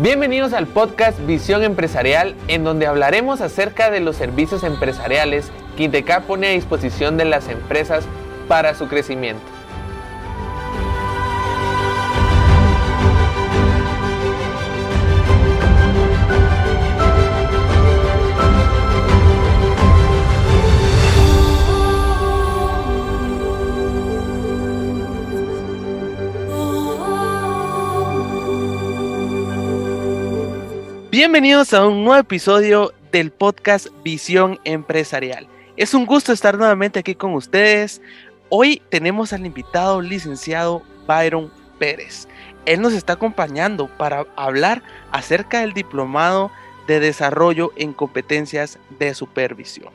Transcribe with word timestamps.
Bienvenidos 0.00 0.52
al 0.52 0.68
podcast 0.68 1.18
Visión 1.26 1.64
Empresarial, 1.64 2.36
en 2.46 2.62
donde 2.62 2.86
hablaremos 2.86 3.40
acerca 3.40 3.90
de 3.90 3.98
los 3.98 4.14
servicios 4.14 4.62
empresariales 4.62 5.50
que 5.76 5.82
Inteca 5.82 6.20
pone 6.20 6.46
a 6.46 6.52
disposición 6.52 7.16
de 7.16 7.24
las 7.24 7.48
empresas 7.48 8.04
para 8.46 8.76
su 8.76 8.86
crecimiento. 8.86 9.57
Bienvenidos 31.18 31.74
a 31.74 31.84
un 31.84 32.04
nuevo 32.04 32.20
episodio 32.20 32.92
del 33.10 33.32
podcast 33.32 33.88
Visión 34.04 34.60
Empresarial. 34.62 35.48
Es 35.76 35.92
un 35.92 36.06
gusto 36.06 36.32
estar 36.32 36.56
nuevamente 36.56 37.00
aquí 37.00 37.16
con 37.16 37.34
ustedes. 37.34 38.00
Hoy 38.50 38.80
tenemos 38.88 39.32
al 39.32 39.44
invitado 39.44 40.00
licenciado 40.00 40.80
Byron 41.08 41.50
Pérez. 41.80 42.28
Él 42.66 42.80
nos 42.80 42.92
está 42.92 43.14
acompañando 43.14 43.88
para 43.98 44.26
hablar 44.36 44.84
acerca 45.10 45.58
del 45.58 45.72
diplomado 45.72 46.52
de 46.86 47.00
desarrollo 47.00 47.72
en 47.74 47.94
competencias 47.94 48.78
de 49.00 49.12
supervisión. 49.12 49.92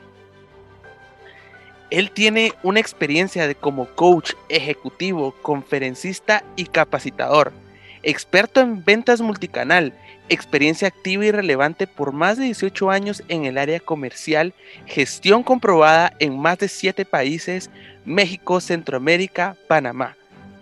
Él 1.88 2.10
tiene 2.10 2.52
una 2.62 2.80
experiencia 2.80 3.48
de 3.48 3.54
como 3.54 3.86
coach 3.86 4.34
ejecutivo, 4.50 5.34
conferencista 5.40 6.44
y 6.54 6.66
capacitador, 6.66 7.54
experto 8.02 8.60
en 8.60 8.84
ventas 8.84 9.22
multicanal 9.22 9.94
experiencia 10.28 10.88
activa 10.88 11.24
y 11.24 11.30
relevante 11.30 11.86
por 11.86 12.12
más 12.12 12.38
de 12.38 12.44
18 12.44 12.90
años 12.90 13.22
en 13.28 13.44
el 13.44 13.58
área 13.58 13.80
comercial, 13.80 14.54
gestión 14.86 15.42
comprobada 15.42 16.14
en 16.18 16.38
más 16.38 16.58
de 16.58 16.68
7 16.68 17.04
países, 17.04 17.70
México, 18.04 18.60
Centroamérica, 18.60 19.56
Panamá. 19.68 20.16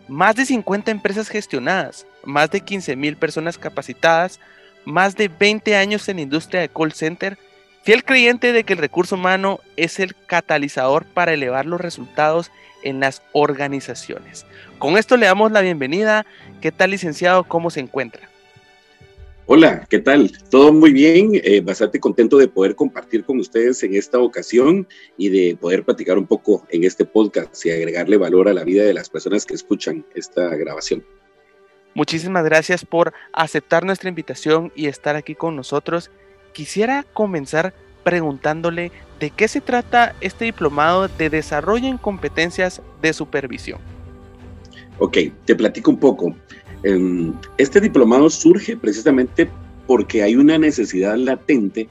Más 0.08 0.36
de 0.36 0.46
50 0.46 0.90
empresas 0.90 1.28
gestionadas, 1.28 2.06
más 2.24 2.50
de 2.50 2.60
15 2.60 2.96
mil 2.96 3.16
personas 3.16 3.56
capacitadas, 3.56 4.40
más 4.84 5.16
de 5.16 5.28
20 5.28 5.76
años 5.76 6.08
en 6.08 6.18
industria 6.18 6.60
de 6.60 6.68
call 6.68 6.92
center, 6.92 7.38
fiel 7.84 8.04
creyente 8.04 8.52
de 8.52 8.64
que 8.64 8.72
el 8.72 8.78
recurso 8.80 9.14
humano 9.14 9.60
es 9.76 10.00
el 10.00 10.14
catalizador 10.26 11.04
para 11.04 11.32
elevar 11.32 11.66
los 11.66 11.80
resultados 11.80 12.50
en 12.82 13.00
las 13.00 13.22
organizaciones. 13.32 14.44
Con 14.78 14.98
esto 14.98 15.16
le 15.16 15.26
damos 15.26 15.52
la 15.52 15.60
bienvenida. 15.60 16.26
¿Qué 16.60 16.72
tal, 16.72 16.90
licenciado? 16.90 17.44
¿Cómo 17.44 17.70
se 17.70 17.80
encuentra? 17.80 18.28
Hola, 19.46 19.84
¿qué 19.90 19.98
tal? 19.98 20.30
Todo 20.50 20.72
muy 20.72 20.92
bien, 20.92 21.32
eh, 21.34 21.60
bastante 21.60 21.98
contento 21.98 22.38
de 22.38 22.46
poder 22.46 22.76
compartir 22.76 23.24
con 23.24 23.40
ustedes 23.40 23.82
en 23.82 23.96
esta 23.96 24.20
ocasión 24.20 24.86
y 25.16 25.30
de 25.30 25.56
poder 25.56 25.84
platicar 25.84 26.16
un 26.16 26.28
poco 26.28 26.64
en 26.70 26.84
este 26.84 27.04
podcast 27.04 27.66
y 27.66 27.72
agregarle 27.72 28.16
valor 28.18 28.48
a 28.48 28.54
la 28.54 28.62
vida 28.62 28.84
de 28.84 28.94
las 28.94 29.10
personas 29.10 29.44
que 29.44 29.54
escuchan 29.54 30.06
esta 30.14 30.54
grabación. 30.54 31.04
Muchísimas 31.94 32.44
gracias 32.44 32.84
por 32.84 33.14
aceptar 33.32 33.84
nuestra 33.84 34.08
invitación 34.08 34.70
y 34.76 34.86
estar 34.86 35.16
aquí 35.16 35.34
con 35.34 35.56
nosotros. 35.56 36.12
Quisiera 36.52 37.04
comenzar 37.12 37.74
preguntándole 38.04 38.92
de 39.18 39.30
qué 39.30 39.48
se 39.48 39.60
trata 39.60 40.14
este 40.20 40.44
diplomado 40.44 41.08
de 41.08 41.30
desarrollo 41.30 41.88
en 41.88 41.98
competencias 41.98 42.80
de 43.02 43.12
supervisión. 43.12 43.80
Ok, 44.98 45.18
te 45.44 45.56
platico 45.56 45.90
un 45.90 45.98
poco. 45.98 46.34
Em, 46.82 47.32
este 47.58 47.80
diplomado 47.80 48.28
surge 48.28 48.76
precisamente 48.76 49.48
porque 49.86 50.22
hay 50.22 50.36
una 50.36 50.58
necesidad 50.58 51.16
latente 51.16 51.88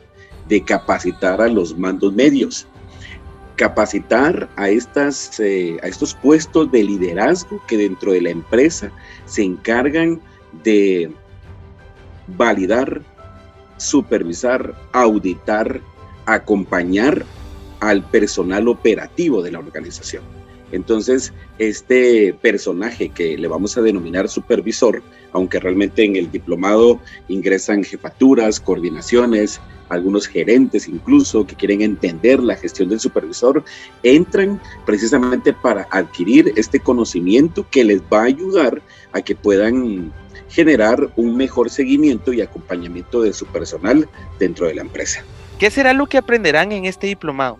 de 0.47 0.63
capacitar 0.63 1.41
a 1.41 1.47
los 1.47 1.77
mandos 1.77 2.13
medios, 2.13 2.67
capacitar 3.55 4.49
a, 4.55 4.69
estas, 4.69 5.39
eh, 5.39 5.77
a 5.83 5.87
estos 5.87 6.13
puestos 6.15 6.71
de 6.71 6.83
liderazgo 6.83 7.61
que 7.67 7.77
dentro 7.77 8.11
de 8.11 8.21
la 8.21 8.31
empresa 8.31 8.91
se 9.25 9.43
encargan 9.43 10.19
de 10.63 11.11
validar, 12.37 13.01
supervisar, 13.77 14.75
auditar, 14.91 15.79
acompañar 16.25 17.25
al 17.79 18.03
personal 18.09 18.67
operativo 18.67 19.41
de 19.41 19.51
la 19.51 19.59
organización. 19.59 20.40
Entonces, 20.71 21.33
este 21.57 22.33
personaje 22.41 23.09
que 23.09 23.37
le 23.37 23.47
vamos 23.47 23.77
a 23.77 23.81
denominar 23.81 24.29
supervisor, 24.29 25.01
aunque 25.33 25.59
realmente 25.59 26.03
en 26.03 26.15
el 26.15 26.31
diplomado 26.31 26.99
ingresan 27.27 27.83
jefaturas, 27.83 28.59
coordinaciones, 28.59 29.61
algunos 29.89 30.27
gerentes 30.27 30.87
incluso 30.87 31.45
que 31.45 31.55
quieren 31.55 31.81
entender 31.81 32.41
la 32.41 32.55
gestión 32.55 32.89
del 32.89 32.99
supervisor, 32.99 33.63
entran 34.03 34.61
precisamente 34.85 35.53
para 35.53 35.87
adquirir 35.91 36.53
este 36.55 36.79
conocimiento 36.79 37.65
que 37.69 37.83
les 37.83 38.01
va 38.01 38.21
a 38.21 38.25
ayudar 38.25 38.81
a 39.11 39.21
que 39.21 39.35
puedan 39.35 40.13
generar 40.49 41.11
un 41.15 41.35
mejor 41.35 41.69
seguimiento 41.69 42.33
y 42.33 42.41
acompañamiento 42.41 43.21
de 43.21 43.33
su 43.33 43.45
personal 43.45 44.07
dentro 44.39 44.67
de 44.67 44.75
la 44.75 44.81
empresa. 44.81 45.23
¿Qué 45.59 45.69
será 45.69 45.93
lo 45.93 46.07
que 46.07 46.17
aprenderán 46.17 46.71
en 46.71 46.85
este 46.85 47.07
diplomado? 47.07 47.57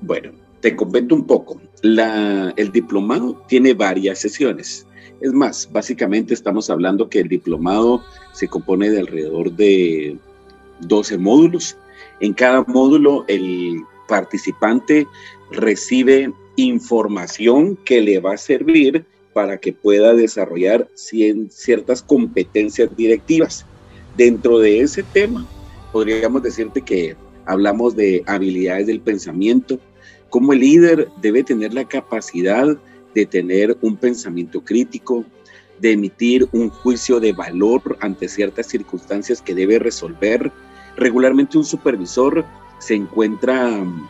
Bueno, 0.00 0.32
te 0.64 0.74
comento 0.74 1.14
un 1.14 1.26
poco. 1.26 1.60
el 1.82 2.72
diplomado 2.72 3.38
tiene 3.48 3.74
varias 3.74 4.18
sesiones. 4.18 4.86
Es 5.20 5.30
más, 5.30 5.68
básicamente 5.70 6.32
estamos 6.32 6.70
hablando 6.70 7.10
que 7.10 7.20
el 7.20 7.28
diplomado 7.28 8.02
se 8.32 8.48
compone 8.48 8.88
de 8.88 9.00
alrededor 9.00 9.52
de 9.52 10.16
12 10.80 11.18
módulos. 11.18 11.76
En 12.20 12.32
cada 12.32 12.62
módulo 12.62 13.26
el 13.28 13.78
participante 14.08 15.06
recibe 15.50 16.32
información 16.56 17.76
que 17.84 18.00
le 18.00 18.18
va 18.20 18.32
a 18.32 18.38
servir 18.38 19.04
para 19.34 19.58
que 19.58 19.74
pueda 19.74 20.14
desarrollar 20.14 20.88
ciertas 20.94 22.00
competencias 22.02 22.88
directivas. 22.96 23.66
Dentro 24.16 24.60
de 24.60 24.80
ese 24.80 25.02
tema, 25.02 25.46
podríamos 25.92 26.42
decirte 26.42 26.80
que 26.80 27.16
hablamos 27.44 27.94
de 27.94 28.22
habilidades 28.26 28.86
del 28.86 29.00
pensamiento, 29.00 29.78
como 30.34 30.52
el 30.52 30.58
líder 30.58 31.08
debe 31.20 31.44
tener 31.44 31.72
la 31.74 31.84
capacidad 31.84 32.76
de 33.14 33.24
tener 33.24 33.78
un 33.82 33.96
pensamiento 33.96 34.64
crítico, 34.64 35.24
de 35.78 35.92
emitir 35.92 36.48
un 36.50 36.70
juicio 36.70 37.20
de 37.20 37.32
valor 37.32 37.96
ante 38.00 38.26
ciertas 38.26 38.66
circunstancias 38.66 39.40
que 39.40 39.54
debe 39.54 39.78
resolver. 39.78 40.50
Regularmente 40.96 41.56
un 41.56 41.64
supervisor 41.64 42.44
se 42.80 42.96
encuentra 42.96 43.68
mm, 43.68 44.08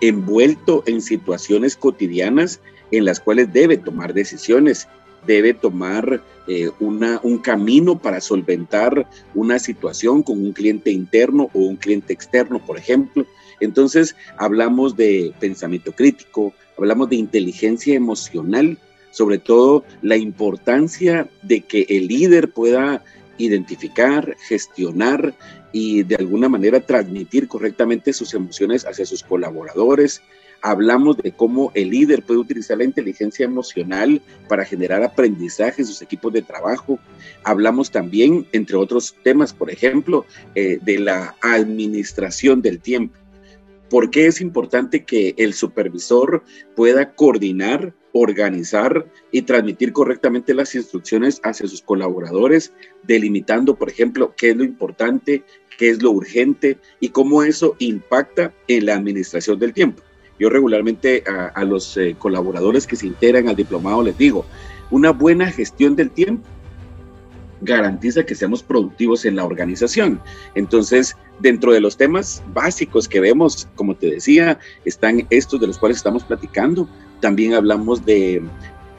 envuelto 0.00 0.82
en 0.86 1.00
situaciones 1.00 1.76
cotidianas 1.76 2.58
en 2.90 3.04
las 3.04 3.20
cuales 3.20 3.52
debe 3.52 3.76
tomar 3.76 4.14
decisiones, 4.14 4.88
debe 5.28 5.54
tomar 5.54 6.24
eh, 6.48 6.70
una, 6.80 7.20
un 7.22 7.38
camino 7.38 7.96
para 8.00 8.20
solventar 8.20 9.08
una 9.32 9.60
situación 9.60 10.24
con 10.24 10.44
un 10.44 10.52
cliente 10.54 10.90
interno 10.90 11.50
o 11.54 11.60
un 11.60 11.76
cliente 11.76 12.12
externo, 12.12 12.58
por 12.58 12.78
ejemplo. 12.78 13.24
Entonces, 13.62 14.16
hablamos 14.36 14.96
de 14.96 15.32
pensamiento 15.38 15.92
crítico, 15.92 16.52
hablamos 16.76 17.08
de 17.08 17.16
inteligencia 17.16 17.94
emocional, 17.94 18.78
sobre 19.10 19.38
todo 19.38 19.84
la 20.02 20.16
importancia 20.16 21.28
de 21.42 21.60
que 21.60 21.86
el 21.88 22.08
líder 22.08 22.50
pueda 22.50 23.04
identificar, 23.38 24.36
gestionar 24.48 25.34
y 25.72 26.02
de 26.02 26.16
alguna 26.16 26.48
manera 26.48 26.80
transmitir 26.80 27.48
correctamente 27.48 28.12
sus 28.12 28.34
emociones 28.34 28.84
hacia 28.84 29.06
sus 29.06 29.22
colaboradores. 29.22 30.22
Hablamos 30.60 31.16
de 31.16 31.32
cómo 31.32 31.72
el 31.74 31.90
líder 31.90 32.22
puede 32.22 32.40
utilizar 32.40 32.78
la 32.78 32.84
inteligencia 32.84 33.44
emocional 33.44 34.22
para 34.48 34.64
generar 34.64 35.02
aprendizaje 35.02 35.82
en 35.82 35.86
sus 35.86 36.02
equipos 36.02 36.32
de 36.32 36.42
trabajo. 36.42 36.98
Hablamos 37.42 37.90
también, 37.90 38.46
entre 38.52 38.76
otros 38.76 39.16
temas, 39.22 39.52
por 39.52 39.70
ejemplo, 39.70 40.24
eh, 40.54 40.78
de 40.82 40.98
la 40.98 41.34
administración 41.40 42.62
del 42.62 42.80
tiempo. 42.80 43.21
¿Por 43.92 44.08
qué 44.08 44.26
es 44.26 44.40
importante 44.40 45.04
que 45.04 45.34
el 45.36 45.52
supervisor 45.52 46.42
pueda 46.74 47.12
coordinar, 47.12 47.92
organizar 48.14 49.04
y 49.30 49.42
transmitir 49.42 49.92
correctamente 49.92 50.54
las 50.54 50.74
instrucciones 50.74 51.42
hacia 51.44 51.68
sus 51.68 51.82
colaboradores, 51.82 52.72
delimitando, 53.02 53.74
por 53.76 53.90
ejemplo, 53.90 54.32
qué 54.34 54.48
es 54.52 54.56
lo 54.56 54.64
importante, 54.64 55.44
qué 55.76 55.90
es 55.90 56.02
lo 56.02 56.10
urgente 56.10 56.78
y 57.00 57.10
cómo 57.10 57.42
eso 57.42 57.76
impacta 57.80 58.54
en 58.66 58.86
la 58.86 58.94
administración 58.94 59.58
del 59.58 59.74
tiempo? 59.74 60.02
Yo 60.38 60.48
regularmente 60.48 61.22
a, 61.26 61.62
los 61.62 61.94
eh, 61.98 62.16
colaboradores 62.18 62.86
que 62.86 62.96
se 62.96 63.06
integran 63.06 63.50
al 63.50 63.56
diplomado 63.56 64.02
les 64.02 64.16
digo, 64.16 64.46
una 64.90 65.10
buena 65.10 65.50
gestión 65.50 65.96
del 65.96 66.08
tiempo 66.08 66.48
garantiza 67.62 68.24
que 68.24 68.34
seamos 68.34 68.62
productivos 68.62 69.24
en 69.24 69.36
la 69.36 69.44
organización. 69.44 70.20
Entonces, 70.54 71.16
dentro 71.40 71.72
de 71.72 71.80
los 71.80 71.96
temas 71.96 72.42
básicos 72.52 73.08
que 73.08 73.20
vemos, 73.20 73.68
como 73.74 73.94
te 73.94 74.08
decía, 74.08 74.58
están 74.84 75.26
estos 75.30 75.60
de 75.60 75.66
los 75.68 75.78
cuales 75.78 75.96
estamos 75.98 76.24
platicando. 76.24 76.88
También 77.20 77.54
hablamos 77.54 78.04
de 78.04 78.42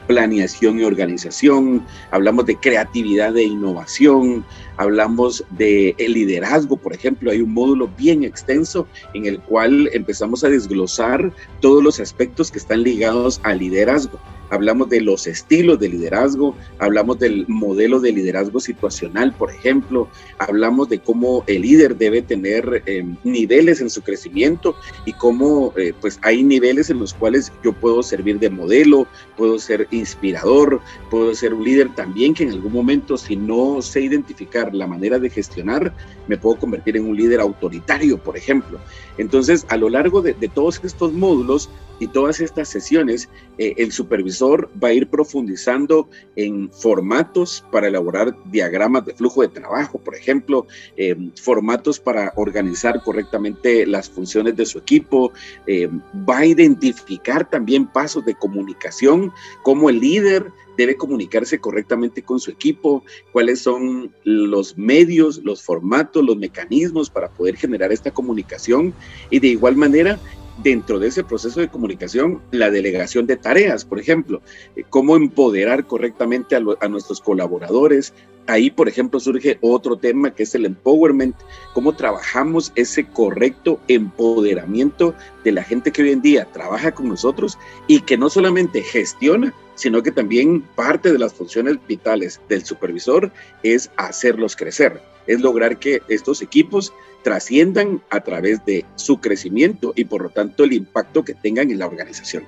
planeación 0.06 0.78
y 0.78 0.84
organización, 0.84 1.84
hablamos 2.10 2.44
de 2.46 2.56
creatividad 2.56 3.36
e 3.36 3.44
innovación, 3.44 4.44
hablamos 4.76 5.44
de 5.50 5.94
liderazgo, 5.98 6.76
por 6.76 6.92
ejemplo, 6.92 7.30
hay 7.30 7.40
un 7.40 7.54
módulo 7.54 7.88
bien 7.96 8.22
extenso 8.22 8.86
en 9.14 9.24
el 9.24 9.40
cual 9.40 9.88
empezamos 9.94 10.44
a 10.44 10.50
desglosar 10.50 11.32
todos 11.60 11.82
los 11.82 12.00
aspectos 12.00 12.50
que 12.50 12.58
están 12.58 12.82
ligados 12.82 13.40
al 13.44 13.58
liderazgo 13.58 14.20
hablamos 14.54 14.88
de 14.88 15.00
los 15.00 15.26
estilos 15.26 15.78
de 15.80 15.88
liderazgo, 15.88 16.54
hablamos 16.78 17.18
del 17.18 17.44
modelo 17.48 18.00
de 18.00 18.12
liderazgo 18.12 18.60
situacional, 18.60 19.34
por 19.34 19.50
ejemplo, 19.50 20.08
hablamos 20.38 20.88
de 20.88 21.00
cómo 21.00 21.42
el 21.46 21.62
líder 21.62 21.96
debe 21.96 22.22
tener 22.22 22.82
em, 22.86 23.16
niveles 23.24 23.80
en 23.80 23.90
su 23.90 24.02
crecimiento 24.02 24.76
y 25.04 25.12
cómo 25.12 25.74
eh, 25.76 25.92
pues 26.00 26.18
hay 26.22 26.42
niveles 26.42 26.88
en 26.90 27.00
los 27.00 27.12
cuales 27.12 27.52
yo 27.64 27.72
puedo 27.72 28.02
servir 28.02 28.38
de 28.38 28.48
modelo, 28.48 29.06
puedo 29.36 29.58
ser 29.58 29.88
inspirador, 29.90 30.80
puedo 31.10 31.34
ser 31.34 31.52
un 31.52 31.64
líder 31.64 31.92
también 31.94 32.32
que 32.34 32.44
en 32.44 32.50
algún 32.50 32.72
momento 32.72 33.16
si 33.16 33.36
no 33.36 33.82
sé 33.82 34.02
identificar 34.02 34.72
la 34.74 34.86
manera 34.86 35.18
de 35.18 35.30
gestionar, 35.30 35.92
me 36.28 36.36
puedo 36.36 36.56
convertir 36.58 36.96
en 36.96 37.06
un 37.06 37.16
líder 37.16 37.40
autoritario, 37.40 38.18
por 38.18 38.36
ejemplo. 38.36 38.78
Entonces, 39.18 39.66
a 39.68 39.76
lo 39.76 39.88
largo 39.88 40.22
de, 40.22 40.34
de 40.34 40.48
todos 40.48 40.80
estos 40.84 41.12
módulos, 41.12 41.68
y 42.00 42.08
todas 42.08 42.40
estas 42.40 42.68
sesiones, 42.68 43.28
eh, 43.58 43.74
el 43.76 43.92
supervisor 43.92 44.68
va 44.82 44.88
a 44.88 44.92
ir 44.92 45.08
profundizando 45.08 46.08
en 46.36 46.70
formatos 46.72 47.64
para 47.70 47.88
elaborar 47.88 48.36
diagramas 48.50 49.04
de 49.06 49.14
flujo 49.14 49.42
de 49.42 49.48
trabajo, 49.48 49.98
por 49.98 50.14
ejemplo, 50.14 50.66
eh, 50.96 51.16
formatos 51.40 52.00
para 52.00 52.32
organizar 52.36 53.02
correctamente 53.02 53.86
las 53.86 54.10
funciones 54.10 54.56
de 54.56 54.66
su 54.66 54.78
equipo, 54.78 55.32
eh, 55.66 55.88
va 56.28 56.38
a 56.38 56.46
identificar 56.46 57.48
también 57.48 57.86
pasos 57.86 58.24
de 58.24 58.34
comunicación, 58.34 59.32
cómo 59.62 59.88
el 59.90 60.00
líder 60.00 60.52
debe 60.76 60.96
comunicarse 60.96 61.58
correctamente 61.60 62.22
con 62.22 62.40
su 62.40 62.50
equipo, 62.50 63.04
cuáles 63.32 63.60
son 63.60 64.12
los 64.24 64.76
medios, 64.76 65.38
los 65.44 65.62
formatos, 65.62 66.24
los 66.24 66.36
mecanismos 66.36 67.10
para 67.10 67.28
poder 67.30 67.56
generar 67.56 67.92
esta 67.92 68.10
comunicación 68.10 68.92
y 69.30 69.38
de 69.38 69.48
igual 69.48 69.76
manera 69.76 70.18
dentro 70.62 70.98
de 70.98 71.08
ese 71.08 71.24
proceso 71.24 71.60
de 71.60 71.68
comunicación, 71.68 72.40
la 72.50 72.70
delegación 72.70 73.26
de 73.26 73.36
tareas, 73.36 73.84
por 73.84 73.98
ejemplo, 73.98 74.40
eh, 74.76 74.84
cómo 74.88 75.16
empoderar 75.16 75.86
correctamente 75.86 76.56
a, 76.56 76.88
nuestros 76.88 77.20
colaboradores. 77.20 78.12
Ahí, 78.46 78.70
por 78.70 78.88
ejemplo, 78.88 79.20
surge 79.20 79.58
otro 79.62 79.96
tema 79.96 80.30
que 80.34 80.42
es 80.42 80.54
el 80.54 80.66
empowerment, 80.66 81.34
cómo 81.72 81.94
trabajamos 81.94 82.72
ese 82.74 83.06
correcto 83.06 83.80
empoderamiento 83.88 85.14
de 85.44 85.52
la 85.52 85.62
gente 85.62 85.90
que 85.90 86.02
hoy 86.02 86.10
en 86.10 86.20
día 86.20 86.46
trabaja 86.52 86.92
con 86.92 87.08
nosotros 87.08 87.58
y 87.86 88.00
que 88.00 88.18
no 88.18 88.28
solamente 88.28 88.82
gestiona, 88.82 89.54
sino 89.76 90.02
que 90.02 90.12
también 90.12 90.60
parte 90.76 91.10
de 91.10 91.18
las 91.18 91.32
funciones 91.32 91.78
vitales 91.88 92.40
del 92.48 92.64
supervisor 92.64 93.32
es 93.62 93.90
hacerlos 93.96 94.56
crecer, 94.56 95.00
es 95.26 95.40
lograr 95.40 95.78
que 95.78 96.02
estos 96.08 96.42
equipos 96.42 96.92
trasciendan 97.22 98.02
a 98.10 98.20
través 98.20 98.64
de 98.64 98.84
su 98.96 99.20
crecimiento 99.20 99.92
y 99.96 100.04
por 100.04 100.22
lo 100.22 100.30
tanto 100.30 100.64
el 100.64 100.72
impacto 100.72 101.24
que 101.24 101.34
tengan 101.34 101.70
en 101.70 101.78
la 101.78 101.86
organización. 101.86 102.44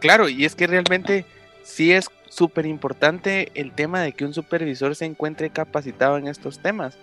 Claro, 0.00 0.28
y 0.28 0.44
es 0.44 0.54
que 0.54 0.66
realmente 0.66 1.26
sí 1.62 1.92
es 1.92 2.08
súper 2.28 2.64
importante 2.64 3.50
el 3.54 3.72
tema 3.72 4.00
de 4.00 4.12
que 4.12 4.24
un 4.24 4.32
supervisor 4.32 4.96
se 4.96 5.04
encuentre 5.04 5.50
capacitado 5.50 6.16
en 6.16 6.26
estos 6.26 6.60
temas, 6.60 6.96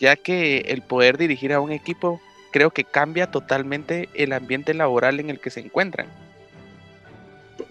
ya 0.00 0.16
que 0.16 0.58
el 0.68 0.82
poder 0.82 1.18
dirigir 1.18 1.52
a 1.52 1.60
un 1.60 1.72
equipo 1.72 2.20
creo 2.52 2.70
que 2.70 2.84
cambia 2.84 3.30
totalmente 3.30 4.08
el 4.14 4.32
ambiente 4.32 4.72
laboral 4.72 5.20
en 5.20 5.30
el 5.30 5.40
que 5.40 5.50
se 5.50 5.60
encuentran. 5.60 6.06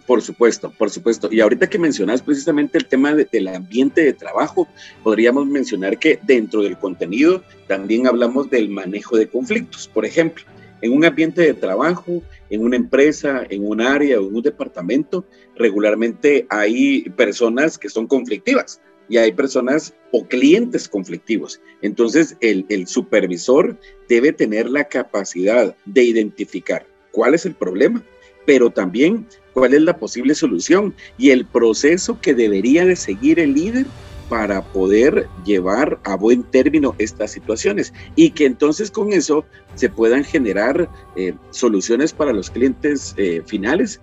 Por 0.06 0.22
supuesto, 0.22 0.72
por 0.78 0.90
supuesto. 0.90 1.30
Y 1.32 1.42
ahorita 1.42 1.70
que 1.70 1.78
mencionas 1.78 2.22
precisamente 2.22 2.78
el 2.78 2.88
tema 2.88 3.14
del 3.14 3.48
ambiente 3.48 4.04
de 4.04 4.14
trabajo, 4.14 4.68
podríamos 5.04 5.46
mencionar 5.46 6.00
que 6.00 6.20
dentro 6.24 6.64
del 6.64 6.78
contenido 6.78 7.44
también 7.68 8.08
hablamos 8.08 8.50
del 8.50 8.70
manejo 8.70 9.18
de 9.18 9.28
conflictos. 9.28 9.88
Por 9.88 10.06
ejemplo, 10.06 10.44
en 10.82 10.94
un 10.94 11.06
ambiente 11.06 11.42
de 11.42 11.54
trabajo, 11.54 12.24
en 12.50 12.64
una 12.64 12.76
empresa, 12.76 13.44
en 13.50 13.66
un 13.66 13.82
área 13.82 14.20
o 14.20 14.28
en 14.28 14.36
un 14.36 14.42
departamento, 14.42 15.26
regularmente 15.56 16.48
hay 16.50 17.04
personas 17.12 17.78
que 17.78 17.90
son 17.90 18.08
conflictivas 18.08 18.82
y 19.08 19.18
hay 19.18 19.32
personas 19.32 19.94
o 20.12 20.26
clientes 20.26 20.90
conflictivos. 20.90 21.62
Entonces, 21.82 22.36
el, 22.42 22.66
el 22.70 22.88
supervisor 22.88 23.78
debe 24.10 24.34
tener 24.34 24.70
la 24.70 24.86
capacidad 24.86 25.76
de 25.86 26.04
identificar 26.04 26.86
cuál 27.12 27.34
es 27.34 27.46
el 27.46 27.54
problema, 27.54 28.04
pero 28.46 28.70
también 28.70 29.28
cuál 29.54 29.74
es 29.74 29.82
la 29.82 29.98
posible 29.98 30.36
solución 30.36 30.94
y 31.18 31.32
el 31.32 31.46
proceso 31.46 32.20
que 32.22 32.34
debería 32.34 32.86
de 32.86 32.96
seguir 32.96 33.40
el 33.40 33.54
líder 33.54 33.86
para 34.30 34.64
poder 34.64 35.28
llevar 35.44 36.00
a 36.06 36.16
buen 36.16 36.44
término 36.44 36.96
estas 37.00 37.32
situaciones. 37.32 37.94
Y 38.16 38.32
que 38.32 38.46
entonces 38.46 38.90
con 38.90 39.12
eso 39.12 39.44
se 39.76 39.90
puedan 39.90 40.24
generar 40.24 40.90
eh, 41.18 41.34
soluciones 41.50 42.14
para 42.14 42.32
los 42.32 42.50
clientes 42.50 43.14
eh, 43.18 43.42
finales 43.46 44.00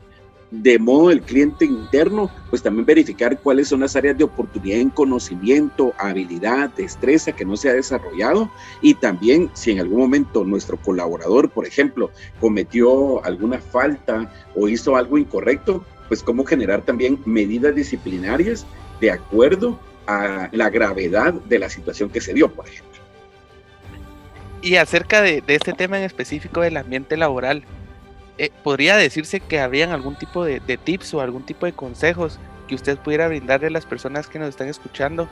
de 0.51 0.79
modo 0.79 1.11
el 1.11 1.21
cliente 1.21 1.67
interno, 1.67 2.31
pues 2.49 2.63
también 2.63 2.87
verificar 2.87 3.39
cuáles 3.41 3.69
son 3.69 3.81
las 3.81 3.97
áreas 3.97 4.17
de 4.17 4.25
oportunidad 4.25 4.79
en 4.79 4.91
conocimiento, 4.91 5.93
habilidad, 5.99 6.71
destreza 6.71 7.33
que 7.33 7.45
no 7.45 7.57
se 7.57 7.69
ha 7.69 7.75
desarrollado 7.75 8.51
y 8.81 8.95
también 8.95 9.51
si 9.53 9.73
en 9.73 9.81
algún 9.81 10.01
momento 10.01 10.45
nuestro 10.45 10.79
colaborador, 10.79 11.51
por 11.51 11.67
ejemplo, 11.67 12.11
cometió 12.41 13.23
alguna 13.25 13.59
falta 13.59 14.33
o 14.55 14.69
hizo 14.69 14.97
algo 14.97 15.19
incorrecto, 15.19 15.85
pues 16.09 16.23
cómo 16.23 16.45
generar 16.45 16.83
también 16.83 17.21
medidas 17.27 17.75
disciplinarias 17.75 18.67
de 19.01 19.11
acuerdo 19.11 19.79
a 20.07 20.49
la 20.53 20.71
gravedad 20.71 21.35
de 21.35 21.59
la 21.59 21.69
situación 21.69 22.09
que 22.09 22.23
se 22.23 22.33
dio, 22.33 22.51
por 22.51 22.67
ejemplo. 22.67 22.89
Y 24.63 24.77
acerca 24.77 25.21
de, 25.21 25.43
de 25.43 25.55
este 25.55 25.75
tema 25.75 25.99
en 25.99 26.05
específico 26.05 26.63
del 26.63 26.79
ambiente 26.79 27.17
laboral, 27.19 27.65
eh, 28.39 28.51
podría 28.63 28.97
decirse 28.97 29.41
que 29.41 29.59
habrían 29.59 29.91
algún 29.91 30.17
tipo 30.17 30.45
de, 30.45 30.61
tips 30.61 31.13
o 31.15 31.21
algún 31.21 31.45
tipo 31.45 31.67
de 31.67 31.73
consejos 31.73 32.39
que 32.69 32.77
usted 32.77 32.97
pudiera 32.97 33.27
brindarle 33.27 33.67
a 33.67 33.71
las 33.71 33.85
personas 33.85 34.29
que 34.29 34.39
nos 34.39 34.51
están 34.51 34.69
escuchando 34.69 35.29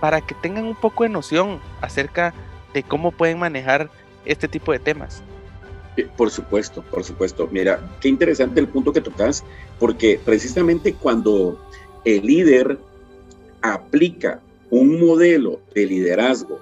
para 0.00 0.20
que 0.20 0.34
tengan 0.34 0.64
un 0.64 0.74
poco 0.74 1.04
de 1.04 1.08
noción 1.08 1.60
acerca 1.80 2.34
de 2.74 2.82
cómo 2.82 3.12
pueden 3.12 3.38
manejar 3.38 3.88
este 4.26 4.46
tipo 4.46 4.72
de 4.72 4.78
temas. 4.78 5.22
Eh, 5.96 6.06
por 6.16 6.30
supuesto, 6.30 6.82
por 6.82 7.02
supuesto. 7.02 7.48
Mira, 7.50 7.80
qué 8.00 8.08
interesante 8.08 8.60
el 8.60 8.68
punto 8.68 8.92
que 8.92 9.00
tocas, 9.00 9.42
porque 9.78 10.20
precisamente 10.22 10.92
cuando 10.92 11.58
el 12.04 12.26
líder 12.26 12.78
aplica 13.62 14.40
un 14.68 15.00
modelo 15.00 15.60
de 15.74 15.86
liderazgo 15.86 16.60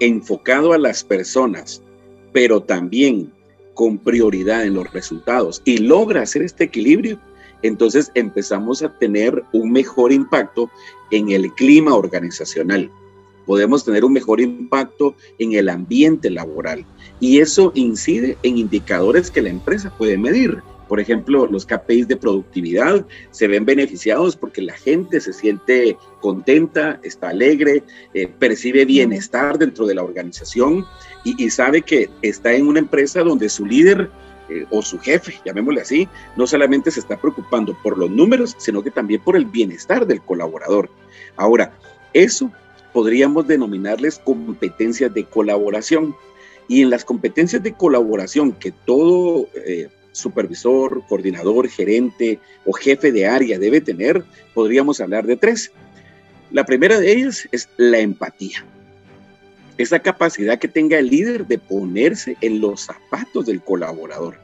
enfocado 0.00 0.72
a 0.72 0.78
las 0.78 1.04
personas, 1.04 1.82
pero 2.32 2.62
también 2.62 3.30
con 3.74 3.98
prioridad 3.98 4.64
en 4.64 4.74
los 4.74 4.92
resultados 4.92 5.62
y 5.64 5.78
logra 5.78 6.22
hacer 6.22 6.42
este 6.42 6.64
equilibrio, 6.64 7.18
entonces 7.62 8.10
empezamos 8.14 8.82
a 8.82 8.96
tener 8.98 9.42
un 9.52 9.72
mejor 9.72 10.12
impacto 10.12 10.70
en 11.10 11.30
el 11.30 11.52
clima 11.52 11.94
organizacional. 11.94 12.90
Podemos 13.46 13.84
tener 13.84 14.04
un 14.04 14.12
mejor 14.12 14.40
impacto 14.40 15.14
en 15.38 15.52
el 15.52 15.68
ambiente 15.68 16.30
laboral 16.30 16.84
y 17.20 17.40
eso 17.40 17.72
incide 17.74 18.36
en 18.42 18.58
indicadores 18.58 19.30
que 19.30 19.42
la 19.42 19.50
empresa 19.50 19.92
puede 19.96 20.16
medir. 20.16 20.62
Por 20.92 21.00
ejemplo, 21.00 21.46
los 21.46 21.64
KPIs 21.64 22.06
de 22.06 22.18
productividad 22.18 23.06
se 23.30 23.48
ven 23.48 23.64
beneficiados 23.64 24.36
porque 24.36 24.60
la 24.60 24.74
gente 24.74 25.22
se 25.22 25.32
siente 25.32 25.96
contenta, 26.20 27.00
está 27.02 27.30
alegre, 27.30 27.82
eh, 28.12 28.28
percibe 28.28 28.84
bienestar 28.84 29.56
dentro 29.56 29.86
de 29.86 29.94
la 29.94 30.02
organización 30.02 30.84
y, 31.24 31.48
sabe 31.48 31.80
que 31.80 32.10
está 32.20 32.52
en 32.52 32.66
una 32.66 32.80
empresa 32.80 33.22
donde 33.22 33.48
su 33.48 33.64
líder 33.64 34.10
eh, 34.50 34.66
o 34.68 34.82
su 34.82 34.98
jefe, 34.98 35.32
llamémosle 35.46 35.80
así, 35.80 36.08
no 36.36 36.46
solamente 36.46 36.90
se 36.90 37.00
está 37.00 37.18
preocupando 37.18 37.74
por 37.82 37.96
los 37.96 38.10
números, 38.10 38.54
sino 38.58 38.82
que 38.82 38.90
también 38.90 39.22
por 39.22 39.34
el 39.34 39.46
bienestar 39.46 40.06
del 40.06 40.20
colaborador. 40.20 40.90
Ahora, 41.36 41.72
eso 42.12 42.52
podríamos 42.92 43.48
denominarles 43.48 44.18
competencias 44.18 45.14
de 45.14 45.24
colaboración. 45.24 46.14
Y 46.68 46.82
en 46.82 46.90
las 46.90 47.02
competencias 47.06 47.62
de 47.62 47.72
colaboración 47.72 48.52
que 48.52 48.72
todo 48.72 49.48
eh, 49.54 49.88
supervisor, 50.12 51.02
coordinador, 51.08 51.68
gerente 51.68 52.38
o 52.64 52.72
jefe 52.72 53.10
de 53.12 53.26
área 53.26 53.58
debe 53.58 53.80
tener, 53.80 54.24
podríamos 54.54 55.00
hablar 55.00 55.26
de 55.26 55.36
tres. 55.36 55.72
La 56.50 56.64
primera 56.64 57.00
de 57.00 57.12
ellas 57.12 57.48
es 57.50 57.68
la 57.76 57.98
empatía 57.98 58.64
esa 59.78 60.00
capacidad 60.00 60.58
que 60.58 60.68
tenga 60.68 60.98
el 60.98 61.08
líder 61.08 61.46
de 61.46 61.58
ponerse 61.58 62.36
en 62.40 62.60
los 62.60 62.82
zapatos 62.82 63.46
del 63.46 63.62
colaborador, 63.62 64.36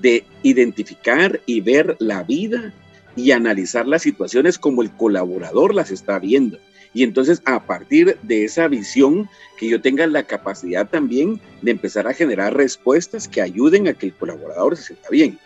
de 0.00 0.24
identificar 0.42 1.40
y 1.46 1.60
ver 1.60 1.96
la 1.98 2.22
vida 2.22 2.72
y 3.14 3.30
analizar 3.30 3.86
las 3.86 4.02
situaciones 4.02 4.58
como 4.58 4.82
el 4.82 4.90
colaborador 4.90 5.74
las 5.74 5.90
está 5.90 6.18
viendo. 6.18 6.58
Y 6.94 7.02
entonces 7.02 7.42
a 7.44 7.64
partir 7.66 8.18
de 8.22 8.44
esa 8.44 8.68
visión, 8.68 9.28
que 9.58 9.68
yo 9.68 9.80
tenga 9.80 10.06
la 10.06 10.24
capacidad 10.24 10.88
también 10.88 11.40
de 11.62 11.70
empezar 11.70 12.06
a 12.06 12.14
generar 12.14 12.56
respuestas 12.56 13.28
que 13.28 13.42
ayuden 13.42 13.88
a 13.88 13.94
que 13.94 14.06
el 14.06 14.14
colaborador 14.14 14.76
se 14.76 14.84
sienta 14.84 15.08
bien. 15.10 15.38